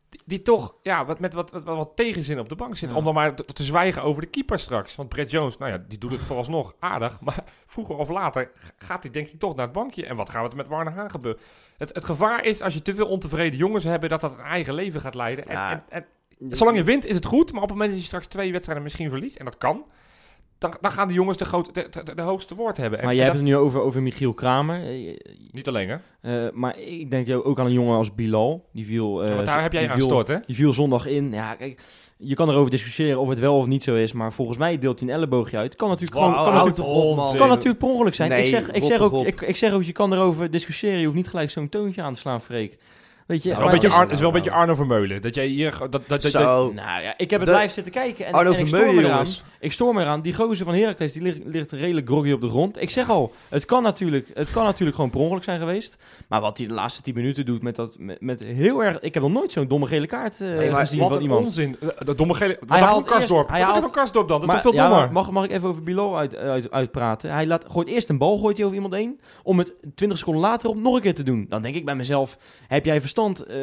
[0.10, 2.90] Die, die toch ja, wat, met wat, wat, wat, tegenzin op de bank zitten.
[2.90, 2.98] Ja.
[2.98, 4.96] Om dan maar te, te zwijgen over de keeper straks.
[4.96, 7.20] Want Brett Jones, nou ja, die doet het vooralsnog aardig.
[7.26, 10.06] Maar vroeger of later gaat hij denk ik toch naar het bankje.
[10.06, 11.42] En wat gaat er met Warner Haan gebeuren?
[11.78, 14.74] Het, het gevaar is als je te veel ontevreden jongens hebt, dat dat een eigen
[14.74, 15.48] leven gaat leiden.
[15.48, 16.06] En, en
[16.50, 17.52] zolang je wint is het goed.
[17.54, 19.84] Maar op het moment dat je straks twee wedstrijden misschien verliest, en dat kan.
[20.58, 23.00] Dan, dan gaan de jongens de, groot, de, de, de hoogste woord hebben.
[23.00, 24.82] En, Maar en jij hebt dat- het nu over, over Michiel Kramer.
[24.88, 25.18] Eh,
[25.52, 25.98] niet alleen hè.
[26.46, 28.66] eh, maar ik denk ook aan een jongen als Bilal.
[28.74, 30.38] Die viel, eh, Ja, want daar heb jij die aan viel- gestort, hè?
[30.46, 31.32] Die viel zondag in.
[31.34, 31.82] Ja, kijk,
[32.18, 34.12] je kan erover discussiëren of het wel of niet zo is.
[34.14, 35.76] Maar volgens mij deelt hij een elleboogje uit.
[35.76, 38.30] Kan natuurlijk, gewoon, kan natuurlijk, op, kan natuurlijk per ongeluk zijn.
[38.30, 40.98] Nee, ik, zeg, ik, zeg ook, ik, ik zeg ook, je kan erover discussiëren.
[41.00, 42.78] Je hoeft niet gelijk zo'n toontje aan te slaan, Freek.
[43.28, 44.52] Weet je, Het is wel maar een beetje, het Ar- het is wel een beetje
[44.52, 45.22] Arno Vermeulen.
[45.22, 45.72] Dat jij hier...
[45.80, 48.26] Dat, dat, dat, dat- Zo, Nou ja, ik heb het De- live zitten kijken.
[48.26, 49.44] En, Arno en ik Vermeulen, jongens.
[49.60, 50.22] Ik storm me eraan.
[50.22, 52.82] Die gozer van Heracles die ligt, ligt redelijk groggy op de grond.
[52.82, 55.98] Ik zeg al, het kan, natuurlijk, het kan natuurlijk gewoon per ongeluk zijn geweest.
[56.28, 59.00] Maar wat hij de laatste 10 minuten doet met dat met, met heel erg.
[59.00, 61.46] Ik heb nog nooit zo'n domme gele kaart Nee, maar gezien wat van iemand.
[61.46, 61.78] onzin.
[61.80, 62.58] Eh, Dat domme gele...
[62.60, 63.40] Wat Hij dacht van Karsdorp?
[63.50, 64.40] eerst- hij haalt- van Karsdorp dan?
[64.40, 65.12] Dat is Maar- toch veel dommer?
[65.12, 67.32] mag, mag ik even over Bilal uit, uit, uitpraten?
[67.32, 69.20] Hij laat, gooit eerst een bal gooit hij over iemand heen.
[69.44, 71.46] Om het 20 seconden later op nog een keer te doen.
[71.50, 72.38] Dan denk ik bij mezelf:
[72.68, 73.58] heb jij verstand eh,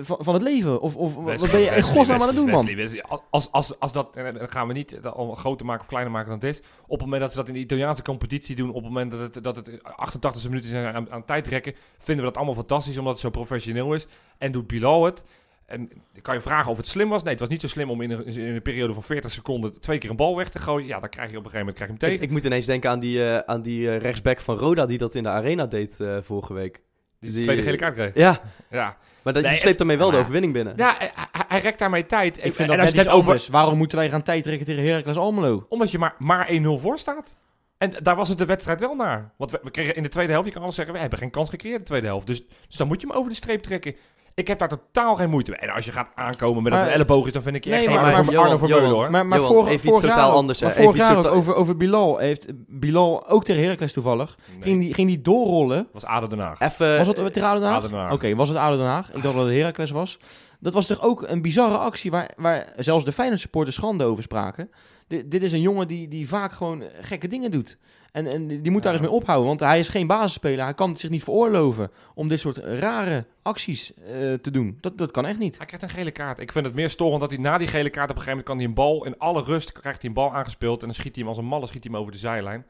[0.00, 0.80] van, van het leven?
[0.80, 2.64] Of, of wat ben je in Wesley, godsnaam aan het doen, man?
[2.66, 6.12] Wesley, Wesley, Als, als, als dat, dan gaan we niet al groter maken of kleiner
[6.12, 6.62] maken dan het is.
[6.82, 9.20] Op het moment dat ze dat in de Italiaanse competitie doen, op het moment dat
[9.20, 12.98] het, dat het 88 minuten zijn aan, aan tijd rekken, vinden we dat allemaal fantastisch
[12.98, 14.06] omdat het zo professioneel is.
[14.38, 15.24] En doet Bilal het.
[15.66, 15.90] En
[16.22, 17.22] kan je vragen of het slim was?
[17.22, 19.80] Nee, het was niet zo slim om in een, in een periode van 40 seconden
[19.80, 20.86] twee keer een bal weg te gooien.
[20.86, 22.24] Ja, dan krijg je op een gegeven moment krijg je hem Ik, tegen.
[22.24, 25.14] ik moet ineens denken aan die, eh, aan die eh, rechtsback van Roda die dat
[25.14, 26.82] in de arena deed eh, vorige week.
[27.20, 28.10] Die die- de tweede gele kaart kreeg.
[28.14, 30.74] Ja, Ja, maar dat, Nee, die sleept het- daarmee wel de overwinning binnen.
[30.76, 31.10] ja hij,
[31.48, 32.36] hij- rekt daarmee tijd.
[32.36, 33.48] Ik vind en dat net over, anders.
[33.48, 35.66] Waarom moeten wij gaan tijdrekken tegen Heracles Almelo?
[35.68, 37.34] Omdat je maar, maar 1-0 voor staat.
[37.78, 39.32] En daar was het de wedstrijd wel naar.
[39.36, 41.30] Want we, we kregen in de tweede helft, je kan alles zeggen, we hebben geen
[41.30, 42.26] kans gecreëerd in de tweede helft.
[42.26, 43.94] Dus, dus dan moet je hem over de streep trekken.
[44.38, 45.60] Ik heb daar totaal geen moeite mee.
[45.60, 47.70] En als je gaat aankomen met dat Maar- het elleboog is, dan vind ik je
[47.70, 49.10] Nee, echt maar- Arno maar- Ver- Johan, Arno Johan, hoor.
[49.10, 50.66] Maar, maar Johan, vorig, even iets totaal anders, hè.
[50.66, 54.36] maar vorig jaar totaal- over, over Bilal heeft Bilal ook tegen Heracles toevallig.
[54.52, 55.88] Nee, Ging, die, ging die doorrollen.
[55.92, 56.60] was ADO Den Haag.
[56.60, 57.78] Even, Was het tegen ADO Den Haag?
[57.78, 58.12] ADO Den Haag.
[58.12, 59.06] Oké, was het ADO Den Haag?
[59.12, 60.18] Ik dacht dat het Heracles was.
[60.60, 64.22] Dat was toch ook een bizarre actie waar, waar zelfs de Feyenoord supporters schande over
[64.22, 64.70] spraken.
[65.08, 67.78] Di- dit is een jongen die, die vaak gewoon gekke dingen doet.
[68.12, 70.64] En, en die moet daar eens mee ophouden, want hij is geen basisspeler.
[70.64, 74.02] Hij kan het zich niet veroorloven om dit soort rare acties eh,
[74.34, 74.78] te doen.
[74.80, 75.56] Dat, dat kan echt niet.
[75.56, 76.38] Hij krijgt een gele kaart.
[76.38, 78.46] Ik vind het meer storend dat hij na die gele kaart op een gegeven moment
[78.46, 81.14] kan hij een bal in alle rust krijgt hij een bal aangespeeld en dan schiet
[81.14, 82.66] hij hem als een malle schiet hij hem over de zijlijn.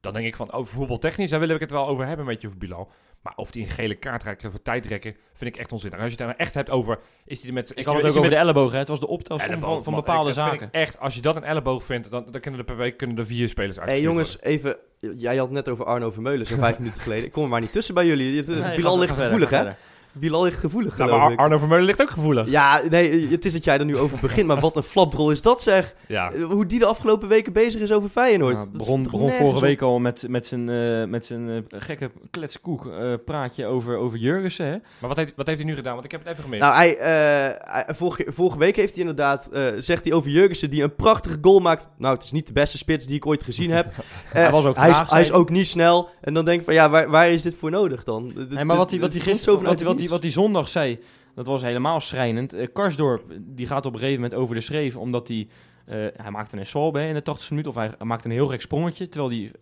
[0.00, 2.50] Dan denk ik van, over voetbaltechnisch, daar wil ik het wel over hebben met je
[2.58, 2.90] Bilal.
[3.22, 6.00] Maar of hij een gele kaart krijgt voor tijdrekken, vind ik echt onzinnig.
[6.00, 7.70] Als je het dan echt hebt over, is hij met...
[7.70, 8.72] Ik is had het ook over hij de elleboog.
[8.72, 8.78] Hè.
[8.78, 10.02] Het was de optelsom Elleboog, van, van man.
[10.04, 10.66] bepaalde Ik- zaken.
[10.66, 13.18] ik echt, als je dat een elleboog vindt, dan, dan kunnen er per week kunnen
[13.18, 13.88] er vier spelers uit.
[13.88, 14.76] hey, jongens, even...
[15.16, 17.24] Jij had het net over Arno Vermeulen, zo'n vijf minuten geleden.
[17.24, 18.36] Ik kom er maar niet tussen bij jullie.
[18.36, 19.56] Het, eh, Nee, Bilal ligt gevoelig, hè?
[19.56, 19.76] verder.
[20.12, 22.50] Bilal ligt gevoelig, Nou, geloof maar Arno Vermeulen ligt ook gevoelig.
[22.50, 25.42] Ja, nee, het is dat jij er nu over begint, maar wat een flapdrol is
[25.42, 25.94] dat zeg.
[26.08, 26.32] Ja.
[26.50, 28.54] Hoe die de afgelopen weken bezig is over Feyenoord.
[28.56, 29.60] Ja, Dat begon is begon vorige op.
[29.62, 34.18] week al met, met zijn, eh, met zijn eh, gekke kletskoek eh, praatje over, over
[34.18, 34.66] Jurgensen.
[34.66, 34.70] Hè?
[34.98, 35.92] Maar wat heeft, wat heeft hij nu gedaan?
[35.92, 36.62] Want ik heb het even gemist.
[36.62, 40.70] Nou, hij, eh, hij- vorige, vorige week heeft hij inderdaad, eh, zegt hij over Jurgensen,
[40.70, 41.88] die een prachtige goal maakt.
[41.98, 43.86] Nou, het is niet de beste spits die ik ooit gezien heb.
[44.32, 45.36] Hij was ook hij, is, traag, hij is hij.
[45.36, 46.08] ook niet snel.
[46.20, 48.32] En dan denk ik van, ja, waar, waar is dit voor nodig dan?
[48.48, 50.12] Nee, maar wat hij, wat hij, gisteren, wat, wat, niets.
[50.12, 50.98] wat hij zondag zei,
[51.34, 52.52] dat was helemaal schrijnend.
[52.52, 55.48] Eh, Karsdorp, die gaat op een gegeven moment over de schreef, omdat hij...
[55.86, 58.60] eh, hij maakt een essolbe in de 80 minuut, of hij maakt een heel gek
[58.60, 59.52] sprongetje, terwijl hij...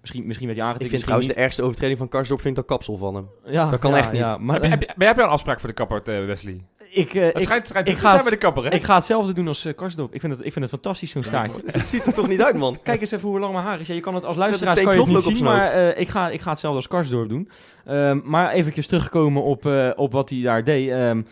[0.00, 2.62] Misschien, misschien werd hij Ik aangetikt, vind trouwens de ergste overtreding van Karsdorp vind ik
[2.62, 3.28] dat kapsel van hem.
[3.44, 4.20] Ja, dat kan ja, echt niet.
[4.20, 6.02] Ja, maar, heb, je, heb, je, maar heb je al een afspraak voor de kapper,
[6.02, 6.60] eh, Wesley?
[6.94, 8.70] Ik, eh, Het ik, schijnt, schijnt ik ga zijn het- bij de kapper, hè?
[8.70, 10.14] ik ga hetzelfde doen als uh, Karsdorp.
[10.14, 11.60] Ik vind, het, ik vind het fantastisch, zo'n staartje.
[11.66, 12.78] Het ziet er toch niet uit, man?
[12.82, 13.86] Kijk eens even hoe lang mijn haar is.
[13.86, 16.30] Ja, je kan het als luisteraars kan je het niet zien, maar eh, ik, ga,
[16.30, 17.48] ik ga hetzelfde als Karsdorp doen.
[17.84, 20.90] Ehm, maar eventjes terugkomen op, eh, op wat hij daar deed.
[20.90, 21.22] Ehm,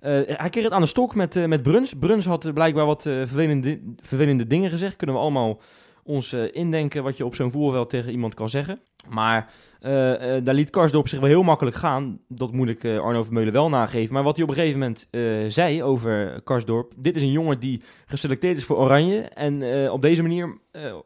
[0.00, 1.92] eh, hij kreeg het aan de stok met, eh, met Bruns.
[2.00, 4.96] Bruns had eh, blijkbaar wat eh, vervelende, vervelende dingen gezegd.
[4.96, 5.60] Kunnen we allemaal
[6.02, 8.80] ons eh, indenken wat je op zo'n voetbalveld tegen iemand kan zeggen.
[9.08, 12.18] Maar eh, eh, daar liet Karsdorp zich wel heel makkelijk gaan.
[12.28, 14.14] Dat moet ik eh, Arno Vermeulen wel nageven.
[14.14, 15.08] Maar wat hij op een gegeven moment
[15.52, 16.92] zei over Karsdorp.
[16.96, 19.20] Dit is een jongen die geselecteerd is voor Oranje.
[19.20, 20.58] En op deze manier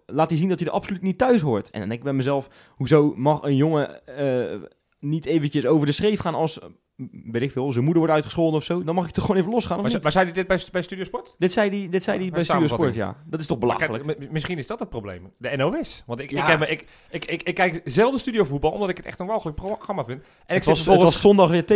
[0.06, 1.70] laat hij zien dat hij er absoluut niet thuis hoort.
[1.70, 4.00] En dan denk ik bij mezelf, hoezo mag een jongen
[5.00, 6.58] niet eventjes over de schreef gaan als,
[7.32, 8.84] weet ik veel, zijn moeder wordt uitgescholden of zo.
[8.84, 9.82] Dan mag je toch gewoon even losgaan.
[9.82, 11.34] Maar, maar zei hij dit bij, bij Studiosport?
[11.38, 13.24] Dit zei hij, dit zei hij Ja, bij een Studio Sport, samenvatting.
[13.24, 13.30] ja.
[13.30, 14.04] Dat is toch belachelijk?
[14.06, 15.30] kijk, misschien is dat het probleem.
[15.38, 16.02] De NOS.
[16.06, 16.46] Want ik, ik, Ja.
[16.58, 20.04] heb, ik, ik, ik, ik kijk zelden studiovoetbal, omdat ik het echt een walgelijk programma
[20.04, 20.18] vind.
[20.22, 20.26] En
[20.56, 21.64] ik Het zit was, het was zondag weer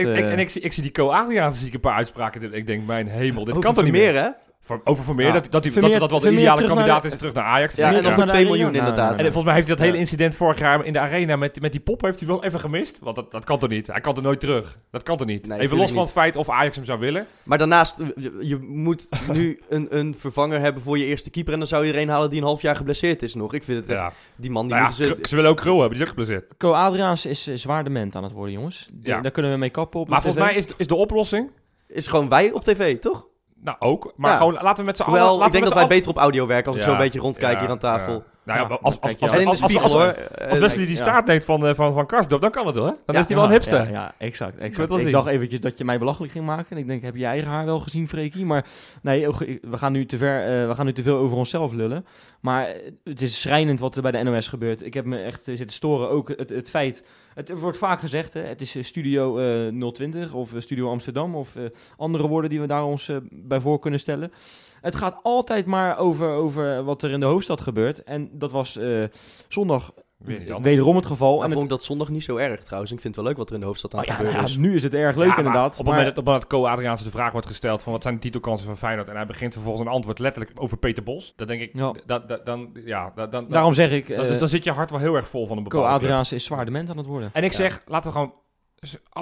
[0.00, 0.32] ik- ik- eh.
[0.32, 2.52] en ik zie, ik zie die Co-Adriaanse zie ik een paar uitspraken.
[2.54, 4.14] Ik denk, mijn hemel, dit Over kan toch niet meer?
[4.14, 4.28] hè?
[4.66, 5.32] Voor, over Vermeer, Ja.
[5.32, 7.74] dat, dat, Vermeer- dat, dat wel de Vermeer ideale kandidaat naar- is terug naar Ajax.
[7.74, 9.10] Ja, en nog voor naar 2 de miljoen inderdaad.
[9.16, 11.72] En volgens mij heeft hij dat hele incident vorig jaar in de arena met, met
[11.72, 12.98] die pop heeft hij wel even gemist.
[13.00, 13.86] Want dat, dat kan toch niet?
[13.86, 14.78] Hij kan er nooit terug.
[14.90, 15.46] Dat kan toch niet?
[15.46, 17.26] Nee, even los van het feit of Ajax hem zou willen.
[17.42, 21.52] Maar daarnaast, eh, je, je moet nu een, een vervanger hebben voor je eerste keeper.
[21.52, 23.54] En dan zou je er een halen die een half jaar geblesseerd is nog.
[23.54, 24.12] Ik vind het echt, Ja.
[24.36, 25.28] die man die Nou ja, moeten ze...
[25.28, 26.56] Ze willen ook Krul hebben, die is ook geblesseerd.
[26.56, 28.88] Co Adriaans is eh, zwaar dement aan het worden, jongens.
[28.92, 29.20] De- Ja.
[29.20, 31.50] Daar kunnen we mee kappen op Maar volgens mij is, is de oplossing...
[31.88, 33.26] Is gewoon wij op tv, toch?
[33.66, 34.12] Nou, ook.
[34.16, 34.36] Maar Ja.
[34.36, 35.46] gewoon laten we met z'n allen...
[35.46, 37.60] Ik denk dat wij beter op audio werken als ik zo een beetje rondkijk ja,
[37.60, 38.22] hier aan tafel.
[38.44, 40.14] Nou ja, als, als, als, En in de spiegel, hoor.
[40.60, 41.02] Wesley die ja.
[41.02, 42.96] staart neemt van, eh, van, van Karsdorp, dan kan het hoor.
[43.06, 43.20] Dan Ja.
[43.20, 43.84] is hij wel een hipster.
[43.84, 44.58] Ja, ja, exact.
[44.58, 44.90] exact.
[44.96, 46.66] Ik dacht eventjes dat je mij belachelijk ging maken.
[46.68, 48.44] En ik denk, heb je eigen haar wel gezien, Freekie?
[48.44, 48.64] Maar
[49.02, 51.72] nee, oh, we gaan nu te ver, eh, we gaan nu te veel over onszelf
[51.72, 52.06] lullen.
[52.40, 54.84] Maar eh, het is schrijnend wat er bij de NOS gebeurt.
[54.84, 56.10] Ik heb me echt zitten storen.
[56.10, 57.04] Ook het, het feit,
[57.36, 61.34] het wordt vaak gezegd, hè, het is eh, Studio eh 020 of eh, Studio Amsterdam
[61.34, 61.64] of eh,
[61.96, 64.32] andere woorden die we daar ons eh, bij voor kunnen stellen.
[64.80, 68.02] Het gaat altijd maar over, over wat er in de hoofdstad gebeurt.
[68.02, 69.04] En dat was eh,
[69.48, 71.36] zondag Weer wederom het geval.
[71.36, 72.92] Maar en vond het, ik dat zondag niet zo erg trouwens.
[72.92, 74.40] Ik vind het wel leuk wat er in de hoofdstad aan Oh het ja, gebeuren
[74.42, 74.62] nou is.
[74.62, 75.70] ja, nu is het erg leuk Ja, maar inderdaad.
[75.70, 78.66] Op het maar- moment dat, Co-Adriaanse de vraag wordt gesteld van wat zijn de titelkansen
[78.66, 81.72] van Feyenoord en hij begint vervolgens een antwoord letterlijk over Peter Bos, dan denk ik,
[81.74, 81.94] Ja.
[82.06, 84.70] dat, dat, dan, ja, dat, dan, Daarom zeg ik, dan, eh dus dan zit je
[84.70, 86.02] hart wel heel erg vol van een Co bepaalde club.
[86.02, 87.30] Adriaanse is zwaar dement aan het worden.
[87.32, 87.56] En ik Ja.
[87.56, 88.34] zeg, laten we gewoon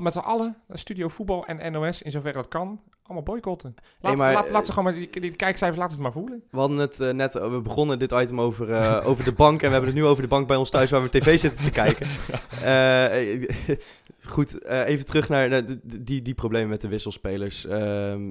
[0.03, 3.75] met z'n allen, Studio Voetbal en NOS, in zoverre dat kan, allemaal boycotten.
[4.01, 6.13] Laat, Nee, maar, laat, eh, laat ze gewoon maar, die, die kijkcijfers laten het maar
[6.13, 6.43] voelen.
[6.51, 9.61] We hadden het eh, net, we begonnen dit item over, eh, over de bank.
[9.63, 11.65] En we hebben het nu over de bank bij ons thuis waar we tv zitten
[11.65, 12.07] te kijken.
[12.65, 13.49] Eh,
[14.27, 15.63] goed, eh, even terug naar
[16.01, 17.67] die, die problemen met de wisselspelers.
[17.67, 18.31] Ehm,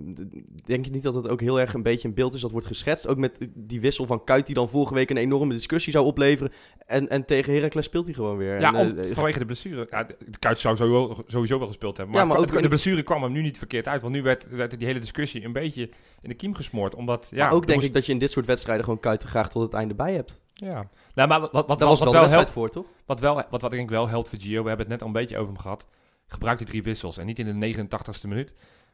[0.65, 2.67] denk je niet dat het ook heel erg een beetje een beeld is dat wordt
[2.67, 3.07] geschetst?
[3.07, 6.51] Ook met die wissel van Kuit die dan vorige week een enorme discussie zou opleveren.
[6.85, 8.59] En, en tegen Heracles speelt hij gewoon weer.
[8.59, 9.87] Ja, En, om, eh, vanwege de blessure.
[9.89, 12.15] Ja, de Kuit zou sowieso, sowieso wel gespeeld hebben.
[12.15, 14.01] Maar, Ja, maar het- ook- de blessure kwam hem nu niet verkeerd uit.
[14.01, 15.89] Want nu werd, werd die hele discussie een beetje
[16.21, 16.95] in de kiem gesmoord.
[16.95, 19.23] Omdat, ja, maar ook denk moest- ik dat je in dit soort wedstrijden gewoon Kuit
[19.23, 20.41] er graag tot het einde bij hebt.
[20.53, 20.89] Ja.
[21.13, 22.85] Nou, maar wat, wat, was wat wel helpt, voor, toch?
[23.05, 25.07] wat, wel, wat, wat ik denk wel helpt voor Gio, we hebben het net al
[25.07, 25.85] een beetje over hem gehad.
[26.27, 27.17] Gebruik die drie wissels.
[27.17, 28.53] En niet in de 89ste minuut.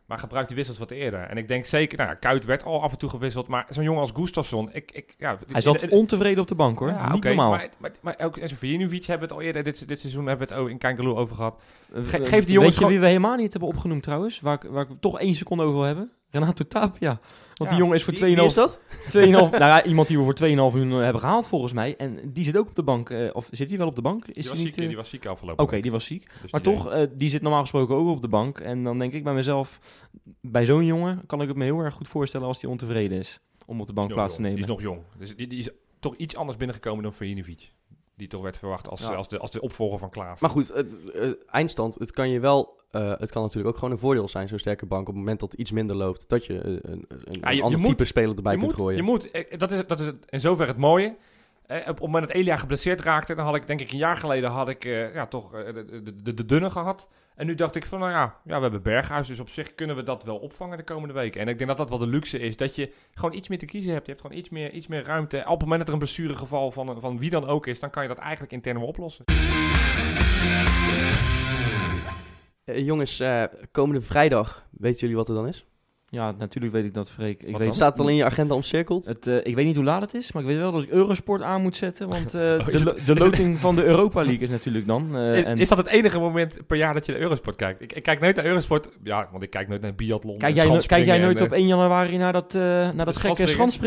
[0.09, 1.19] Maar gebruik die wissels wat eerder.
[1.19, 3.47] En ik denk zeker, nou ja, Kuit werd al af en toe gewisseld.
[3.47, 6.87] Maar zo'n jongen als Gustafsson, ik, ik, ja, Hij zat ontevreden op de bank hoor.
[6.89, 7.49] Ja, Niet oké, normaal.
[7.49, 10.53] Maar, maar, maar ook Vijinovic hebben we het al eerder dit, dit seizoen hebben we
[10.53, 11.61] het ook in Kangaloo over gehad.
[11.93, 14.39] Eh, Ge- eh, geef die jongens Weet je wie we helemaal niet hebben opgenoemd trouwens?
[14.39, 16.11] Waar ik, waar ik toch één seconde over wil hebben?
[16.31, 17.19] Renato Tapia.
[17.59, 17.77] Want Ja.
[17.77, 18.55] die jongen is voor Wie, wie is 2,5...
[18.55, 18.79] dat?
[19.17, 21.95] 2,5 nou ja, iemand die we voor 2,5 miljoen eh, hebben gehaald volgens mij.
[21.97, 23.09] En die zit ook op de bank.
[23.09, 24.25] eh, of zit hij wel op de bank?
[24.25, 24.67] Is Die hij was, niet...
[24.73, 26.27] ziek, eh, die was ziek afgelopen Oké, die was ziek.
[26.41, 28.59] Dus Maar die, toch, eh, die zit normaal gesproken ook op de bank.
[28.59, 29.79] En dan denk ik bij mezelf,
[30.41, 33.39] bij zo'n jongen kan ik het me heel erg goed voorstellen als hij ontevreden is
[33.65, 34.55] om op de die bank plaats te nemen.
[34.55, 34.99] Die is nog jong.
[35.17, 35.69] Dus die, die is
[35.99, 37.71] toch iets anders binnengekomen dan Vijinovic.
[38.15, 39.07] Die toch werd verwacht als, Ja.
[39.13, 40.39] als, de, als de opvolger van Klaas.
[40.39, 40.95] Maar goed, het,
[41.47, 42.78] eindstand, het kan je wel...
[42.91, 45.01] eh, het kan natuurlijk ook gewoon een voordeel zijn, zo'n sterke bank.
[45.01, 47.49] Op het moment dat het iets minder loopt, dat je eh, een, een, een Ja,
[47.49, 48.95] je- je ander moet- type speler erbij kunt moet, gooien.
[48.97, 51.15] Je moet, eh, dat is, dat is het- in zoverre het mooie.
[51.69, 54.49] Op het moment dat Elia geblesseerd raakte, dan had ik denk ik een jaar geleden
[54.49, 57.07] had ik ja, toch de, de, de, de dunne gehad.
[57.35, 59.95] En nu dacht ik van, nou ja, ja, we hebben Berghuis, dus op zich kunnen
[59.95, 61.41] we dat wel opvangen de komende weken.
[61.41, 63.65] En ik denk dat dat wel de luxe is, dat je gewoon iets meer te
[63.65, 64.05] kiezen hebt.
[64.05, 65.37] Je hebt gewoon iets meer, iets meer ruimte.
[65.45, 68.03] Op het moment dat er een blessuregeval van, van wie dan ook is, dan kan
[68.03, 69.25] je dat eigenlijk intern wel oplossen.
[72.73, 75.63] Eh, jongens, eh, komende vrijdag, weten jullie wat er dan is?
[76.11, 77.43] Ja, natuurlijk weet ik dat, Freek.
[77.43, 77.75] Ik weet, dan?
[77.75, 79.05] Staat het al in je agenda omcirkeld?
[79.05, 80.89] Het, eh, ik weet niet hoe laat het is, maar ik weet wel dat ik
[80.89, 82.09] Eurosport aan moet zetten.
[82.09, 85.09] Want eh, Oh, de, het- de het- loting van de Europa League is natuurlijk dan.
[85.17, 87.81] eh, is, en is dat het enige moment per jaar dat je naar Eurosport kijkt?
[87.81, 90.37] Ik, ik kijk nooit naar Eurosport, ja, want ik kijk nooit naar biathlon.
[90.37, 93.41] kijk, jij, no- kijk jij nooit op 1 januari naar dat, eh, naar dat gekke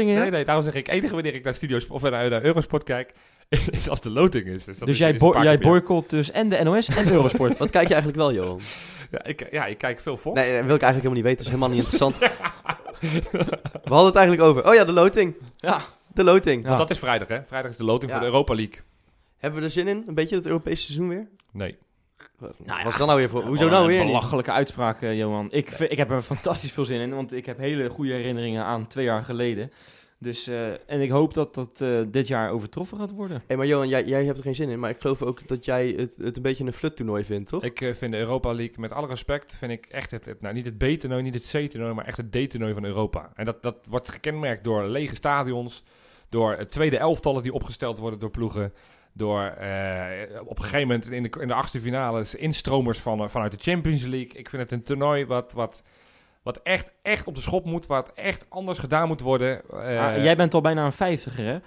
[0.09, 0.21] ja?
[0.21, 3.13] Nee, nee, daarom zeg ik, enige wanneer ik naar Studios of naar, naar Eurosport kijk,
[3.71, 4.65] is als de loting is.
[4.65, 7.59] Dus, dat dus is- jij, bo- paar jij boycott dus en de NOS en Eurosport.
[7.59, 8.61] Wat kijk je eigenlijk wel, Johan?
[9.11, 10.41] Ja ik, ja, ik kijk veel Fox.
[10.41, 11.37] Nee, dat wil ik eigenlijk helemaal niet weten.
[11.37, 12.19] Dat is helemaal niet interessant.
[13.85, 14.69] We hadden het eigenlijk over.
[14.69, 15.35] Oh ja, de loting.
[15.57, 15.81] ja.
[16.15, 16.61] De loting.
[16.63, 16.67] Ja.
[16.67, 17.45] Want dat is vrijdag, hè?
[17.45, 18.17] Vrijdag is de loting Ja.
[18.17, 18.75] voor de Europa League.
[19.39, 20.05] Hebben we er zin in?
[20.07, 21.29] Een beetje het Europese seizoen weer?
[21.53, 21.77] Nee.
[22.39, 22.85] Wat ja.
[22.85, 23.43] was dat nou weer voor?
[23.45, 24.07] Hoezo Wat nou een weer niet?
[24.07, 25.49] belachelijke uitspraak, eh, Johan.
[25.51, 28.87] Ik, ik heb er fantastisch veel zin in, want ik heb hele goede herinneringen aan
[28.87, 29.73] twee jaar geleden.
[30.23, 33.43] Dus, eh, en ik hoop dat dat eh, dit jaar overtroffen gaat worden.
[33.47, 34.79] Hey, maar Johan, jij, jij hebt er geen zin in.
[34.79, 37.65] Maar ik geloof ook dat jij het, het een beetje een fluttoernooi vindt, toch?
[37.65, 40.55] Ik eh, vind de Europa League, met alle respect, vind ik echt het, het nou,
[40.55, 43.31] niet het B-toernooi, niet het C-toernooi, maar echt het D-toernooi van Europa.
[43.35, 45.83] En dat, dat wordt gekenmerkt door lege stadions,
[46.29, 48.73] door tweede elftallen die opgesteld worden door ploegen,
[49.13, 53.53] door eh, op een gegeven moment in de, in de achtste finales instromers van, vanuit
[53.53, 54.39] de Champions League.
[54.39, 55.83] Ik vind het een toernooi wat, wat,
[56.43, 59.63] wat echt, echt op de schop moet, wat echt anders gedaan moet worden.
[59.71, 61.59] Eh, Ah, jij bent al bijna een vijftiger, hè?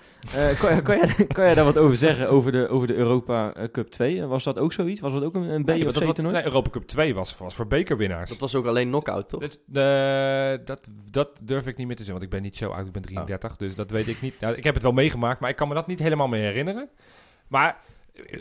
[0.50, 3.54] Eh, kan, kan, jij, kan jij daar wat over zeggen, over de, over de Europa
[3.54, 4.26] eh, Cup 2?
[4.26, 5.00] Was dat ook zoiets?
[5.02, 6.36] Was dat ook een, een B- nee, of dat, wat- C-toernooi?
[6.36, 8.30] nee, Europa Cup 2 was, was voor bekerwinnaars.
[8.30, 9.40] Dat was ook alleen knockout, toch?
[9.40, 9.60] Dat,
[10.66, 12.92] dat, dat durf ik niet meer te zeggen, want ik ben niet zo oud, ik
[12.92, 14.40] ben 33, dus dat weet ik niet.
[14.40, 16.90] Nou, ik heb het wel meegemaakt, maar ik kan me dat niet helemaal meer herinneren.
[17.48, 17.78] Maar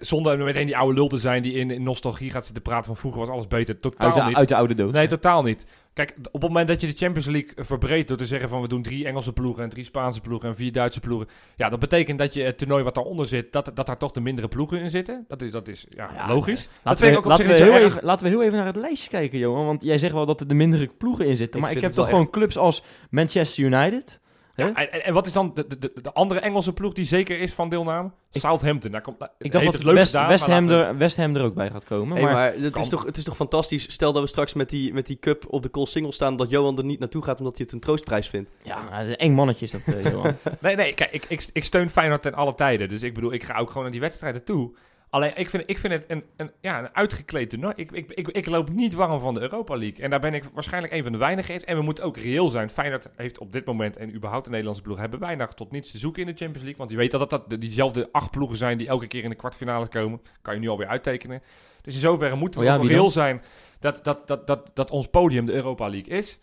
[0.00, 2.96] zonder meteen die oude lul te zijn die in, in nostalgie gaat zitten praten van
[2.96, 3.80] vroeger was alles beter.
[3.80, 4.36] Totaal uit, de, niet.
[4.36, 4.92] uit de oude doos.
[4.92, 5.66] Nee, totaal niet.
[5.92, 8.68] Kijk, op het moment dat je de Champions League verbreedt door te zeggen van we
[8.68, 11.28] doen drie Engelse ploegen en drie Spaanse ploegen en vier Duitse ploegen.
[11.56, 14.20] Ja, dat betekent dat je het toernooi wat daaronder zit, dat, dat daar toch de
[14.20, 15.24] mindere ploegen in zitten.
[15.28, 16.68] Dat is, dat is ja, Ja, logisch.
[16.82, 19.66] Laten we, ook laten, heel even, laten we heel even naar het lijstje kijken, Johan.
[19.66, 21.60] Want jij zegt wel dat er de mindere ploegen in zitten.
[21.60, 24.20] Ik maar ik heb toch gewoon clubs als Manchester United.
[24.54, 24.64] Hè?
[24.64, 27.52] Ja, en, wat is dan de, de, de, de andere Engelse ploeg die zeker is
[27.54, 28.10] van deelname?
[28.32, 28.90] Ik- Southampton.
[28.90, 31.70] Daar komt, Ik dacht dat West, gedaan, West, Ham er, West Ham er ook bij
[31.70, 32.16] gaat komen.
[32.16, 33.92] Hey, maar, maar het is, toch, het is toch fantastisch.
[33.92, 36.50] Stel dat we straks met die, met die cup op de call single staan, dat
[36.50, 38.50] Johan er niet naartoe gaat omdat hij het een troostprijs vindt.
[38.62, 40.36] ja, een eng mannetje is dat, eh, Johan.
[40.60, 42.88] Nee, nee, kijk, ik, ik, ik steun Feyenoord ten alle tijden.
[42.88, 44.74] Dus ik bedoel, ik ga ook gewoon naar die wedstrijden toe.
[45.10, 47.72] Alleen, ik vind, ik vind het een, een, ja, een uitgekleed toernooi.
[47.76, 50.04] Ik, ik, ik, ik loop niet warm van de Europa League.
[50.04, 51.54] En daar ben ik waarschijnlijk een van de weinigen.
[51.54, 51.64] in.
[51.64, 52.70] En we moeten ook reëel zijn.
[52.70, 55.98] Feyenoord heeft op dit moment, en überhaupt de Nederlandse ploeg, hebben weinig tot niets te
[55.98, 56.78] zoeken in de Champions League.
[56.78, 59.36] Want je weet dat dat, dat diezelfde acht ploegen zijn die elke keer in de
[59.36, 60.20] kwartfinales komen.
[60.42, 61.42] Kan je nu alweer uittekenen.
[61.82, 63.42] Dus in zoverre moeten we Oh ja, ook reëel zijn
[63.80, 66.38] dat, dat, dat, dat, dat ons podium de Europa League is.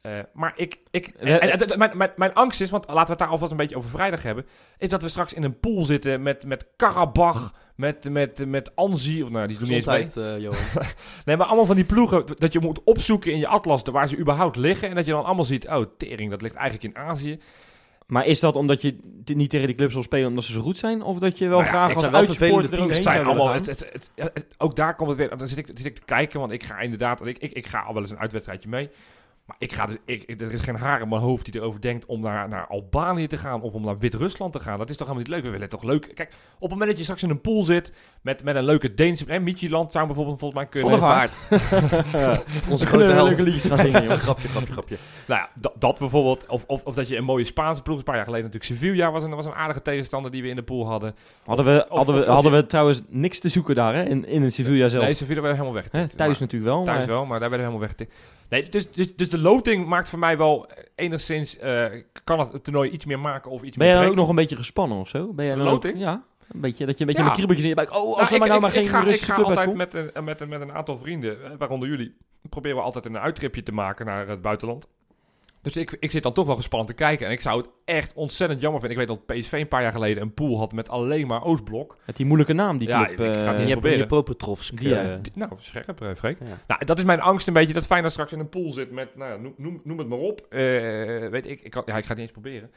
[0.00, 3.04] Eh, maar ik, ik We- en, en- en- mijn, mijn, mijn angst is, want laten
[3.04, 4.46] we het daar alvast een beetje over vrijdag hebben,
[4.78, 9.22] is dat we straks in een pool zitten met, met Karabach, met, met, met Anzi,
[9.22, 10.24] of nou, die doen niet eens mee.
[10.34, 10.58] Eh, Johan.
[11.24, 14.18] Nee, maar allemaal van die ploegen dat je moet opzoeken in je atlas waar ze
[14.18, 14.88] überhaupt liggen.
[14.88, 17.38] En dat je dan allemaal ziet, oh tering, dat ligt eigenlijk in Azië.
[18.06, 20.78] maar is dat omdat je niet tegen die clubs wil spelen omdat ze zo goed
[20.78, 21.02] zijn?
[21.02, 22.92] Of dat je wel Nou ja, graag het als zijn wel uitsupporter vervelende er ook
[22.92, 23.04] teams.
[23.04, 23.56] heen Het zijn allemaal, gaan?
[23.56, 26.04] het, het, het- het- ook daar komt het weer, dan zit ik, zit ik te
[26.04, 28.90] kijken, want ik ga inderdaad, ik, ik, ik ga al wel eens een uitwedstrijdje mee.
[29.46, 32.06] Maar ik ga dus, ik, er is geen haar in mijn hoofd die erover denkt
[32.06, 34.78] om naar, naar Albanië te gaan of om naar Wit-Rusland te gaan.
[34.78, 35.44] Dat is toch helemaal niet leuk?
[35.44, 36.10] We willen toch leuk.
[36.14, 38.94] Kijk, op het moment dat je straks in een pool zit met, met een leuke
[38.94, 39.24] Deense.
[39.26, 40.98] Hè, Midtjylland zou bijvoorbeeld volgens mij kunnen.
[40.98, 41.48] Vaart.
[42.70, 43.28] Onze grote we held.
[43.28, 44.22] leuke liedjes gaan zingen, jongens.
[44.24, 44.96] grapje, grapje, grapje.
[45.26, 46.46] Nou ja, dat, bijvoorbeeld.
[46.46, 47.98] Of, of, of dat je een mooie Spaanse ploeg.
[47.98, 50.56] Een paar jaar geleden natuurlijk Sevilla was een, was een aardige tegenstander die we in
[50.56, 51.14] de pool hadden.
[51.44, 54.02] Hadden we, Of- hadden, we, hadden we trouwens niks te zoeken daar, hè?
[54.04, 55.04] In, in Sevilla zelf.
[55.04, 56.08] Nee, Sevilla werden helemaal weg.
[56.10, 56.84] Thuis natuurlijk wel.
[56.84, 58.08] Thuis maar- wel, maar daar werden we helemaal weg.
[58.52, 61.58] Nee, dus, dus, dus de loting maakt voor mij wel eh, enigszins...
[61.58, 61.84] eh,
[62.24, 64.18] kan het, het toernooi iets meer maken of iets Ben jij meer dan ook breken.
[64.20, 65.32] nog een beetje gespannen of zo?
[65.32, 65.98] Ben jij de ook- loting?
[65.98, 66.24] Ja.
[66.52, 67.28] Een beetje, dat je een beetje Ja.
[67.28, 67.90] met kriebeltjes in je buik...
[67.96, 70.24] Oh, als Nou, er maar nou maar geen ik ga, ik ga altijd met een,
[70.24, 72.16] met, een, met een aantal vrienden, eh, waaronder jullie,
[72.48, 74.88] proberen we altijd een uittripje te maken naar het buitenland.
[75.62, 77.26] Dus ik, ik zit dan toch wel gespannen te kijken.
[77.26, 79.00] En ik zou het echt ontzettend jammer vinden.
[79.00, 81.96] Ik weet dat PSV een paar jaar geleden een pool had met alleen maar Oostblok.
[82.06, 83.10] Met die moeilijke naam, die Ja, club.
[83.10, 83.98] ik ga eh, het Je niet hebt proberen.
[83.98, 84.06] je
[84.96, 85.20] eh, ja.
[85.34, 86.38] Nou, scherp, eh, Freek.
[86.40, 86.58] ja.
[86.66, 87.74] Nou, dat is mijn angst een beetje.
[87.74, 90.18] Dat Feyenoord straks in een pool zit met, nou, ja, noem, noem, noem het maar
[90.18, 90.46] op.
[90.50, 90.60] Eh,
[91.28, 92.70] weet ik, ik, ja, ik ga het niet eens proberen.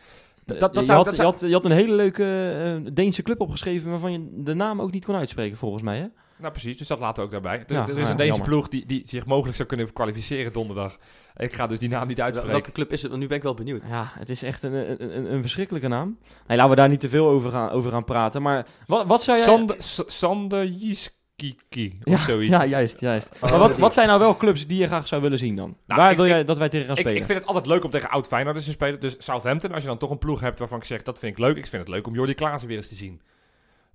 [0.45, 3.21] Dat, dat, dat je, zou, had, dat je, had, je had een hele leuke Deense
[3.21, 5.97] club opgeschreven waarvan je de naam ook niet kon uitspreken, volgens mij.
[5.97, 6.05] Hè?
[6.39, 6.77] Nou, precies.
[6.77, 7.63] Dus dat laten we ook daarbij.
[7.67, 8.47] Er, Ja, er is een ja, jammer.
[8.47, 10.97] ploeg die, die zich mogelijk zou kunnen kwalificeren donderdag.
[11.35, 12.51] Ik ga dus die naam niet uitspreken.
[12.53, 13.09] Welke club is het?
[13.09, 13.85] Want nu ben ik wel benieuwd.
[13.89, 16.17] Ja, het is echt een, een, een, een verschrikkelijke naam.
[16.47, 18.41] Nee, laten we daar niet te veel over gaan, over gaan praten.
[18.41, 19.45] Maar wat, wat zou jij...
[19.45, 22.51] Sander, S- Sander Jiskiki of zoiets.
[22.51, 23.35] Ja, juist, juist.
[23.41, 25.77] Oh, maar wat, wat zijn nou wel clubs die je graag zou willen zien dan?
[25.85, 27.17] Nou, Waar ik- wil ik- jij dat wij tegen gaan Ik, spelen?
[27.21, 28.99] ik vind het altijd leuk om tegen oud Feyenoorders te spelen.
[28.99, 31.39] Dus Southampton, als je dan toch een ploeg hebt waarvan ik zeg, dat vind ik
[31.39, 31.57] leuk.
[31.57, 33.21] Ik vind het leuk om Jordi Klaassen weer eens te zien.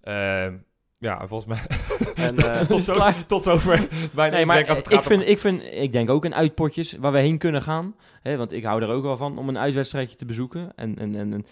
[0.02, 0.56] Ehm,
[1.00, 1.66] ja, volgens mij...
[2.14, 3.88] En, eh, tot, zo, tot zover.
[4.14, 6.24] Mijn Nee, maar denk als het ik, gaat vind, om- ik, vind, ik denk ook
[6.24, 7.94] in uitpotjes waar we heen kunnen gaan.
[8.22, 10.72] Hè, want ik hou er ook wel van om een uitwedstrijdje te bezoeken.
[10.76, 11.46] En, en, en, en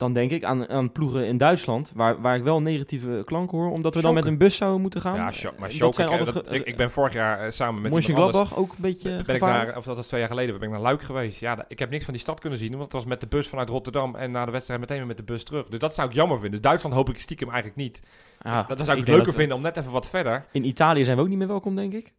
[0.00, 3.70] dan denk ik aan, aan ploegen in Duitsland, waar, waar ik wel negatieve klanken hoor.
[3.70, 5.14] Omdat we dan met een bus zouden moeten gaan.
[5.14, 7.50] Ja, Scho- maar Schalke, zijn ik, altijd dat- ge- ik, ik ben vorig jaar eh,
[7.50, 7.92] samen met.
[7.92, 10.70] Mönchengladbach ook een beetje Ben ik naar, of dat was twee jaar geleden, ben ik
[10.74, 11.40] naar Luik geweest.
[11.40, 13.48] Ja, ik heb niks van die stad kunnen zien, want het was met de bus
[13.48, 15.66] vanuit Rotterdam en na de wedstrijd meteen weer met de bus terug.
[15.68, 16.52] Dus dat zou ik jammer vinden.
[16.52, 18.00] Dus Duitsland hoop ik stiekem eigenlijk niet.
[18.42, 20.44] Ja, dat, dat zou ik, leuker dat- vinden om net even wat verder.
[20.52, 22.12] In Italië zijn we ook niet meer welkom, denk ik.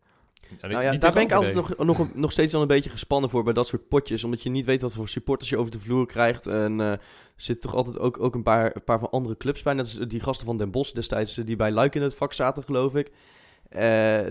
[0.62, 3.43] Nou ja, daar ben ik altijd nog, nog, nog steeds wel een beetje gespannen voor
[3.43, 4.23] bij dat soort potjes.
[4.23, 6.47] Omdat je niet weet wat voor supporters je over de vloer krijgt.
[6.47, 6.99] En eh, er
[7.36, 9.73] zitten toch altijd ook, ook een, paar, een paar van andere clubs bij.
[9.73, 12.34] Net als die gasten van Den Bosch destijds, eh, die bij Luik in het vak
[12.34, 13.12] zaten, geloof ik.
[13.71, 14.27] Eh,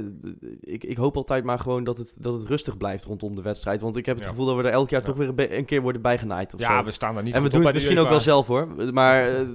[0.60, 3.80] ik, ik hoop altijd maar gewoon dat het, dat het rustig blijft rondom de wedstrijd.
[3.80, 4.30] Want ik heb het Ja.
[4.30, 5.06] gevoel dat we er elk jaar Ja.
[5.06, 6.84] toch weer een, keer worden bijgenaaid of Ja, zo.
[6.84, 8.92] we staan daar niet en we doen het misschien ook wel zelf hoor.
[8.92, 9.46] Maar eh,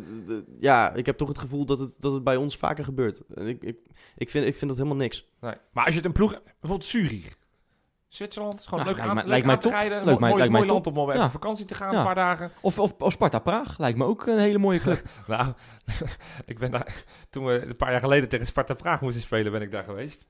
[0.59, 3.21] ja, ik heb toch het gevoel dat het, dat het bij ons vaker gebeurt.
[3.33, 3.77] En ik, ik,
[4.17, 5.27] ik, vind, ik vind dat helemaal niks.
[5.41, 5.53] Nee.
[5.73, 6.31] Maar als je het een ploeg...
[6.59, 7.37] Bijvoorbeeld Zurich.
[8.15, 8.59] Zwitserland.
[8.59, 9.75] is gewoon Ja, leuk lijkt aan, leuk lijkt mij aan te top.
[9.77, 9.97] rijden.
[10.05, 10.85] Leuk Mooi, lijkt mij mooi top.
[10.85, 11.25] land om even Ja.
[11.25, 11.97] op vakantie te gaan, Ja.
[11.97, 12.51] een paar dagen.
[12.61, 15.01] Of, of, of Sparta Praag, lijkt me ook een hele mooie club.
[15.27, 15.53] Nou,
[16.45, 19.61] ik ben daar, toen we een paar jaar geleden tegen Sparta Praag moesten spelen, ben
[19.61, 20.25] ik daar geweest.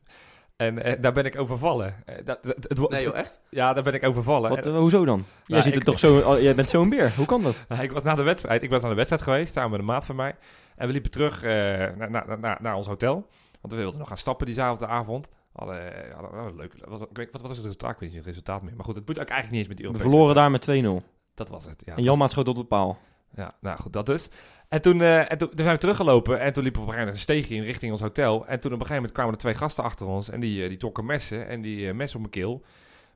[0.55, 1.95] En eh, daar ben ik overvallen.
[2.05, 3.39] Eh, dat, het, Nee joh, echt?
[3.49, 4.49] Ja, daar ben ik overvallen.
[4.49, 5.17] Wat, En- eh, hoezo dan?
[5.25, 7.13] Jij, Nou, ziet er ik- toch zo, oh, jij bent zo'n beer.
[7.15, 7.55] Hoe kan dat?
[7.81, 10.05] ik was na de wedstrijd, ik was naar de wedstrijd geweest, samen met een maat
[10.05, 10.35] van mij.
[10.75, 11.51] En we liepen terug eh,
[11.97, 13.13] naar, naar, naar, naar ons hotel.
[13.61, 15.29] Want we wilden nog gaan stappen die avond, de avond.
[15.55, 16.73] Hadden, hadden, hadden leuk,
[17.31, 17.91] wat, was het resultaat?
[17.91, 18.75] Ik weet niet het resultaat meer.
[18.75, 20.71] Maar goed, het moet ook eigenlijk niet eens met die We verloren daar met 2-0.
[20.71, 21.03] wedstrijd.
[21.33, 21.95] Dat was het, ja.
[21.95, 22.97] En Janmaat schoot op de paal.
[23.35, 24.29] Ja, nou goed, dat dus.
[24.69, 26.99] En toen, eh, en toen, toen zijn we teruggelopen en toen liepen we op een
[26.99, 28.47] gegeven moment een steegje in richting ons hotel.
[28.47, 30.69] En toen op een gegeven moment kwamen er twee gasten achter ons en die, eh,
[30.69, 32.63] die trokken messen en die eh, messen op mijn keel.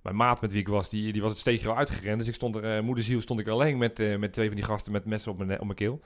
[0.02, 2.18] Mijn maat met wie ik was, die, die was het steegje al uitgerend.
[2.18, 5.06] Dus ik stond er, moederziel, stond ik alleen met, met twee van die gasten met
[5.06, 6.02] messen op mijn, op mijn keel.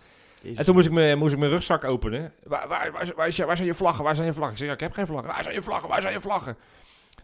[0.55, 2.33] En toen moest ik, me, moest ik mijn rugzak openen.
[2.43, 4.03] Waar, waar, waar, waar, is je- waar zijn je vlaggen?
[4.03, 4.53] Waar zijn je vlaggen?
[4.53, 5.29] Ik zeg, ja, ik heb geen vlaggen.
[5.33, 5.89] Waar zijn je vlaggen?
[5.89, 6.57] Waar zijn je vlaggen?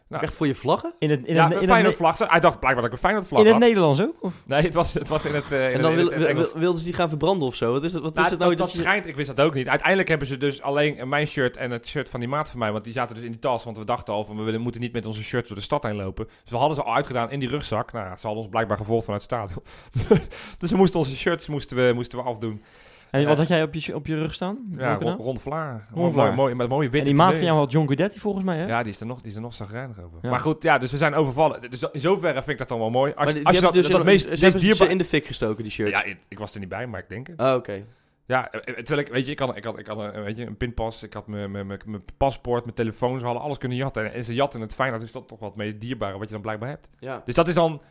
[0.07, 0.93] Nou, Echt voor je vlaggen?
[0.99, 2.17] In het, in ja, het, een in vlag.
[2.17, 3.63] Hij dacht blijkbaar dat ik een Feyenoord vlag in het had.
[3.63, 4.15] Nederlands ook?
[4.19, 4.33] Of?
[4.45, 6.17] Nee, het was, het was in het, eh, in En dan het- in wil, het
[6.19, 6.53] wil- Engels.
[6.53, 7.71] wilden ze die gaan verbranden of zo?
[7.71, 8.51] Wat is het, wat Nou, is het nou?
[8.51, 9.67] dat, dat dat je- schijnt, ik wist dat ook niet.
[9.67, 12.71] Uiteindelijk hebben ze dus alleen mijn shirt en het shirt van die maat van mij,
[12.71, 14.81] want die zaten dus in die tas, want we dachten al van we willen, moeten
[14.81, 16.25] niet met onze shirts door de stad heen lopen.
[16.41, 17.91] Dus we hadden ze al uitgedaan in die rugzak.
[17.91, 19.63] Nou ja, ze hadden ons blijkbaar gevolgd vanuit het stadion.
[20.59, 22.63] dus we moesten onze shirts moesten we, moesten we afdoen.
[23.11, 24.57] En wat had jij op je, op je rug staan?
[24.71, 25.87] Ja, Welke Ron, Vlaar.
[25.93, 26.25] Ron Vlaar.
[26.25, 28.57] Mooi, mooi, met mooie witte En die maat van jou had John Guidetti volgens mij,
[28.57, 28.67] hè?
[28.67, 30.19] Ja, die is er nog, die is er nog zagrijnig over.
[30.21, 30.29] Ja.
[30.29, 31.61] Maar goed, ja, dus we zijn overvallen.
[31.69, 33.13] Dus in zoverre vind ik dat dan wel mooi.
[33.15, 34.89] Als, die, als je dat, ze dat dus meest, in, meest ze dierbaar...
[34.89, 35.97] in de fik gestoken, die shirts.
[35.97, 37.37] Ja, ik, ik was er niet bij, maar ik denk het.
[37.37, 37.83] Ah, oké.
[38.29, 40.45] Ja, eh, terwijl ik, weet je, ik had, ik had, ik had een, weet je,
[40.45, 43.77] een pinpas, ik had mijn, mijn, mijn, mijn paspoort, mijn telefoon, ze hadden alles kunnen
[43.77, 44.13] jatten.
[44.13, 46.41] En ze jatten het fijn, dat is dat toch wat meest dierbare wat je dan
[46.41, 46.87] blijkbaar hebt.
[46.99, 47.21] Ja.
[47.25, 47.81] Dus dat is dan,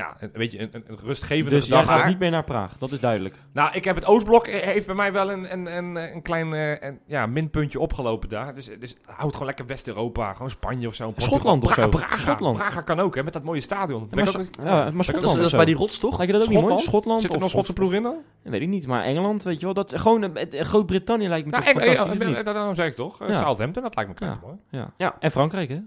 [0.00, 2.00] ja, een, weet je, een, een, een rustgevende Dus jij gedachte.
[2.00, 3.34] gaat niet meer naar Praag, dat is duidelijk.
[3.52, 6.52] Nou, ik heb het Oostblok, eh, heeft bij mij wel een, een, een, een klein
[6.54, 8.54] eh, een, ja, minpuntje opgelopen daar.
[8.54, 11.04] Dus, dus houd gewoon lekker West-Europa, gewoon Spanje of zo.
[11.04, 11.30] Portugal.
[11.38, 11.88] Schotland of Bra- zo.
[11.88, 12.56] Braga, Schotland.
[12.58, 14.08] Braga kan ook, hè, met dat mooie stadion.
[14.10, 15.56] Ja, maar, ook- ja, maar Dat is, Schotland dat of is zo.
[15.56, 16.16] bij die rots, toch?
[16.18, 16.78] Lijkt je dat ook niet mooi?
[16.80, 16.90] Schotland?
[16.90, 18.16] Schotland Zit er of, nog Schotse of- ploeg in dan?
[18.42, 19.74] Weet ik niet, maar Engeland, weet je wel.
[19.74, 22.44] Dat, gewoon eh, eh, Groot-Brittannië lijkt me Nou, toch fantastisch, ja, of niet?
[22.44, 23.20] daarom zei ik toch.
[23.22, 23.38] eh, Ja.
[23.38, 24.56] Southampton, dat lijkt me mooi.
[24.70, 24.92] Ja.
[24.96, 25.16] Ja.
[25.18, 25.78] En Frankrijk, hè?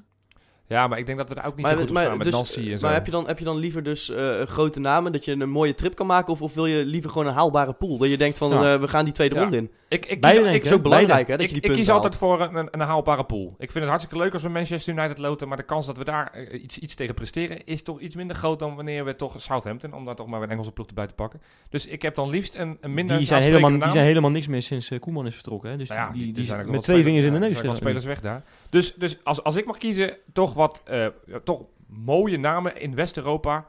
[0.74, 2.18] Ja, maar ik denk dat we daar ook niet Maar, zo goed op maar, staan
[2.18, 2.86] met dus, Nancy en zo.
[2.86, 5.50] maar heb, je dan, heb je dan liever dus eh, grote namen, dat je een
[5.50, 6.34] mooie trip kan maken?
[6.34, 7.98] Of, of wil je liever gewoon een haalbare pool?
[7.98, 8.74] Dat je denkt van, Ja.
[8.74, 9.42] eh, we gaan die tweede Ja.
[9.42, 9.72] ronde in.
[9.88, 11.62] Ik, ik Beide kies, denk ik, ik, zo belangrijk, hè, dat ik, je die ik
[11.62, 12.04] punten kies haalt.
[12.04, 13.48] altijd voor een, een, haalbare pool.
[13.58, 16.04] Ik vind het hartstikke leuk als we Manchester United loten, maar de kans dat we
[16.04, 19.42] daar eh, iets, iets tegen presteren is toch iets minder groot dan wanneer we toch
[19.42, 21.42] Southampton, om daar toch maar een Engelse ploeg erbij te pakken.
[21.70, 24.48] Dus ik heb dan liefst een, een minder Die zijn, helemaal, die zijn helemaal niks
[24.48, 25.70] meer sinds eh, Koeman is vertrokken.
[25.70, 25.78] Hè?
[25.78, 27.60] Dus Nou ja, die, die, die zijn ook met twee vingers in de neus.
[27.60, 28.44] er eh, spelers weg daar.
[28.70, 32.96] Dus, dus als, als ik mag kiezen, toch wat eh, ja, toch mooie namen in
[32.96, 33.68] West-Europa,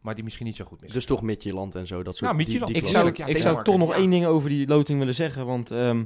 [0.00, 0.98] maar die misschien niet zo goed missen.
[0.98, 2.72] Dus toch Midtjylland en zo, dat soort Nou, Midtjylland.
[2.72, 3.94] die, Ik zou, ja, ik zou toch nog ja.
[3.94, 5.46] één ding over die loting willen zeggen.
[5.46, 6.04] Want ehm,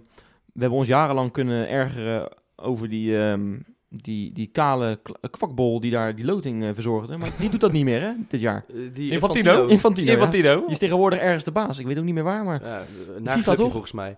[0.53, 6.15] we hebben ons jarenlang kunnen ergeren over die, ehm, die, die kale kwakbol die daar
[6.15, 7.17] die loting eh, verzorgde.
[7.17, 8.65] Maar die doet dat niet meer, hè, dit jaar.
[8.69, 9.67] Eh, die Infantino?
[9.67, 10.13] Infantino, ja.
[10.13, 10.61] Infantino.
[10.61, 11.79] Die is tegenwoordig ergens de baas.
[11.79, 12.63] Ik weet ook niet meer waar, maar...
[12.65, 12.85] Ja,
[13.33, 13.71] FIFA toch?
[13.71, 14.17] volgens mij.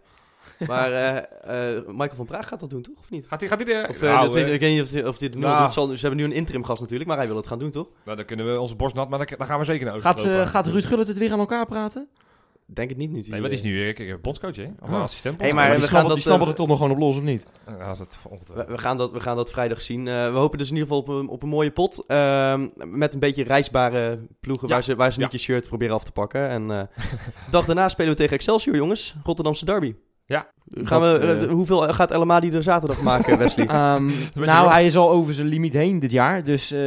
[0.66, 2.98] Maar eh, eh, Michael van Praag gaat dat doen, toch?
[3.00, 3.26] Of niet?
[3.26, 3.88] Gaat hij gaat hij de...
[3.88, 5.40] Of, eh, Nou, weet- ik weet niet of, dit- of dit nu...
[5.40, 5.70] nou.
[5.70, 7.88] zal, ze hebben nu een interim gast natuurlijk, maar hij wil het gaan doen, toch?
[8.04, 10.24] nou, dan kunnen we onze borst nat, maar dan, dan gaan we zeker naar Gaat,
[10.24, 12.08] eh, gaat Ruud Gullit het weer aan elkaar praten?
[12.66, 13.20] Denk het niet nu.
[13.28, 13.88] Nee, wat is nu?
[13.88, 14.66] Ik, ik, bondscoach, hè?
[14.80, 15.00] Of Oh.
[15.02, 16.92] assistent Hey, maar Maar we die gaan snabbelt, dat, die snabbelt er toch nog gewoon
[16.92, 17.46] op los, of niet?
[17.78, 18.18] Ja, dat is
[18.54, 20.08] We, we gaan dat, we gaan dat vrijdag zien.
[20.08, 22.04] Eh, we hopen dus in ieder geval op een, op een mooie pot.
[22.06, 24.74] ehm, met een beetje reisbare ploegen Ja.
[24.74, 25.24] waar ze, waar ze Ja.
[25.24, 26.48] niet je shirt proberen af te pakken.
[26.48, 26.82] En eh
[27.50, 29.14] dag daarna spelen we tegen Excelsior, jongens.
[29.24, 29.94] Rotterdamse derby.
[30.26, 30.50] Ja.
[30.66, 33.66] Gaan Dat, we, eh, eh, hoeveel gaat El Amadi er zaterdag maken, Wesley?
[33.66, 34.70] Ehm, je nou, wel.
[34.70, 36.44] hij is al over zijn limiet heen dit jaar.
[36.44, 36.80] Dus eh,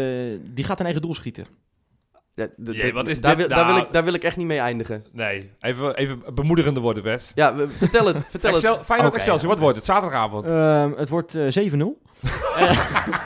[0.43, 1.45] die gaat een eigen doel schieten.
[2.33, 3.85] Ja, Jee, wat is daar, dit wil, daar, wil nou?
[3.87, 5.05] ik, daar wil ik echt niet mee eindigen.
[5.11, 7.31] Nee, even, even bemoedigende woorden, Wes.
[7.35, 8.27] Ja, we- vertel het.
[8.29, 8.85] Vertel Excel, het.
[8.85, 9.85] Feyenoord Oké, Excelsior, wat wordt het?
[9.85, 10.45] Zaterdagavond.
[10.45, 12.01] Ehm, het wordt eh, 7-0.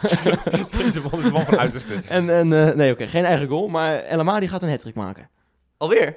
[0.78, 1.94] Deze man is een man van uiterste.
[2.08, 3.68] En, en eh, nee, oké, geen eigen goal.
[3.68, 5.30] Maar El Amadi gaat een hat maken.
[5.76, 6.16] Alweer?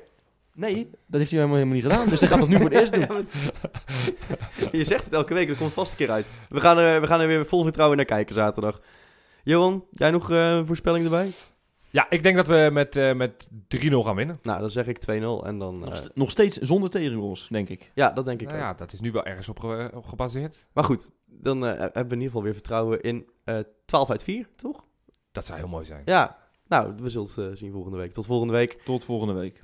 [0.60, 2.10] Nee, dat heeft hij helemaal, helemaal niet gedaan.
[2.10, 3.02] Dus hij gaat het nu voor het eerst doen.
[3.02, 3.24] Ja, maar-
[4.72, 6.34] je zegt het elke week, dat komt vast een keer uit.
[6.50, 8.82] We gaan er, we gaan er weer vol vertrouwen naar kijken zaterdag.
[9.43, 11.30] Johan, jij nog eh, een voorspelling erbij?
[11.89, 14.39] Ja, ik denk dat we met, eh, met 3-0 gaan winnen.
[14.43, 15.80] Nou, dan zeg ik 2-0 en dan...
[15.80, 17.91] Nog, eh, st- nog steeds zonder tegengoals, denk ik.
[17.93, 20.65] ja, dat denk ik Nou ja, dat is nu wel ergens op, ge- op gebaseerd.
[20.74, 24.24] Maar goed, dan eh, hebben we in ieder geval weer vertrouwen in eh 12 uit
[24.24, 24.84] 4, toch?
[25.32, 26.02] Dat zou heel mooi zijn.
[26.06, 28.12] Ja, nou, we zullen het zien volgende week.
[28.13, 28.82] Tot volgende week.
[28.84, 29.63] Tot volgende week.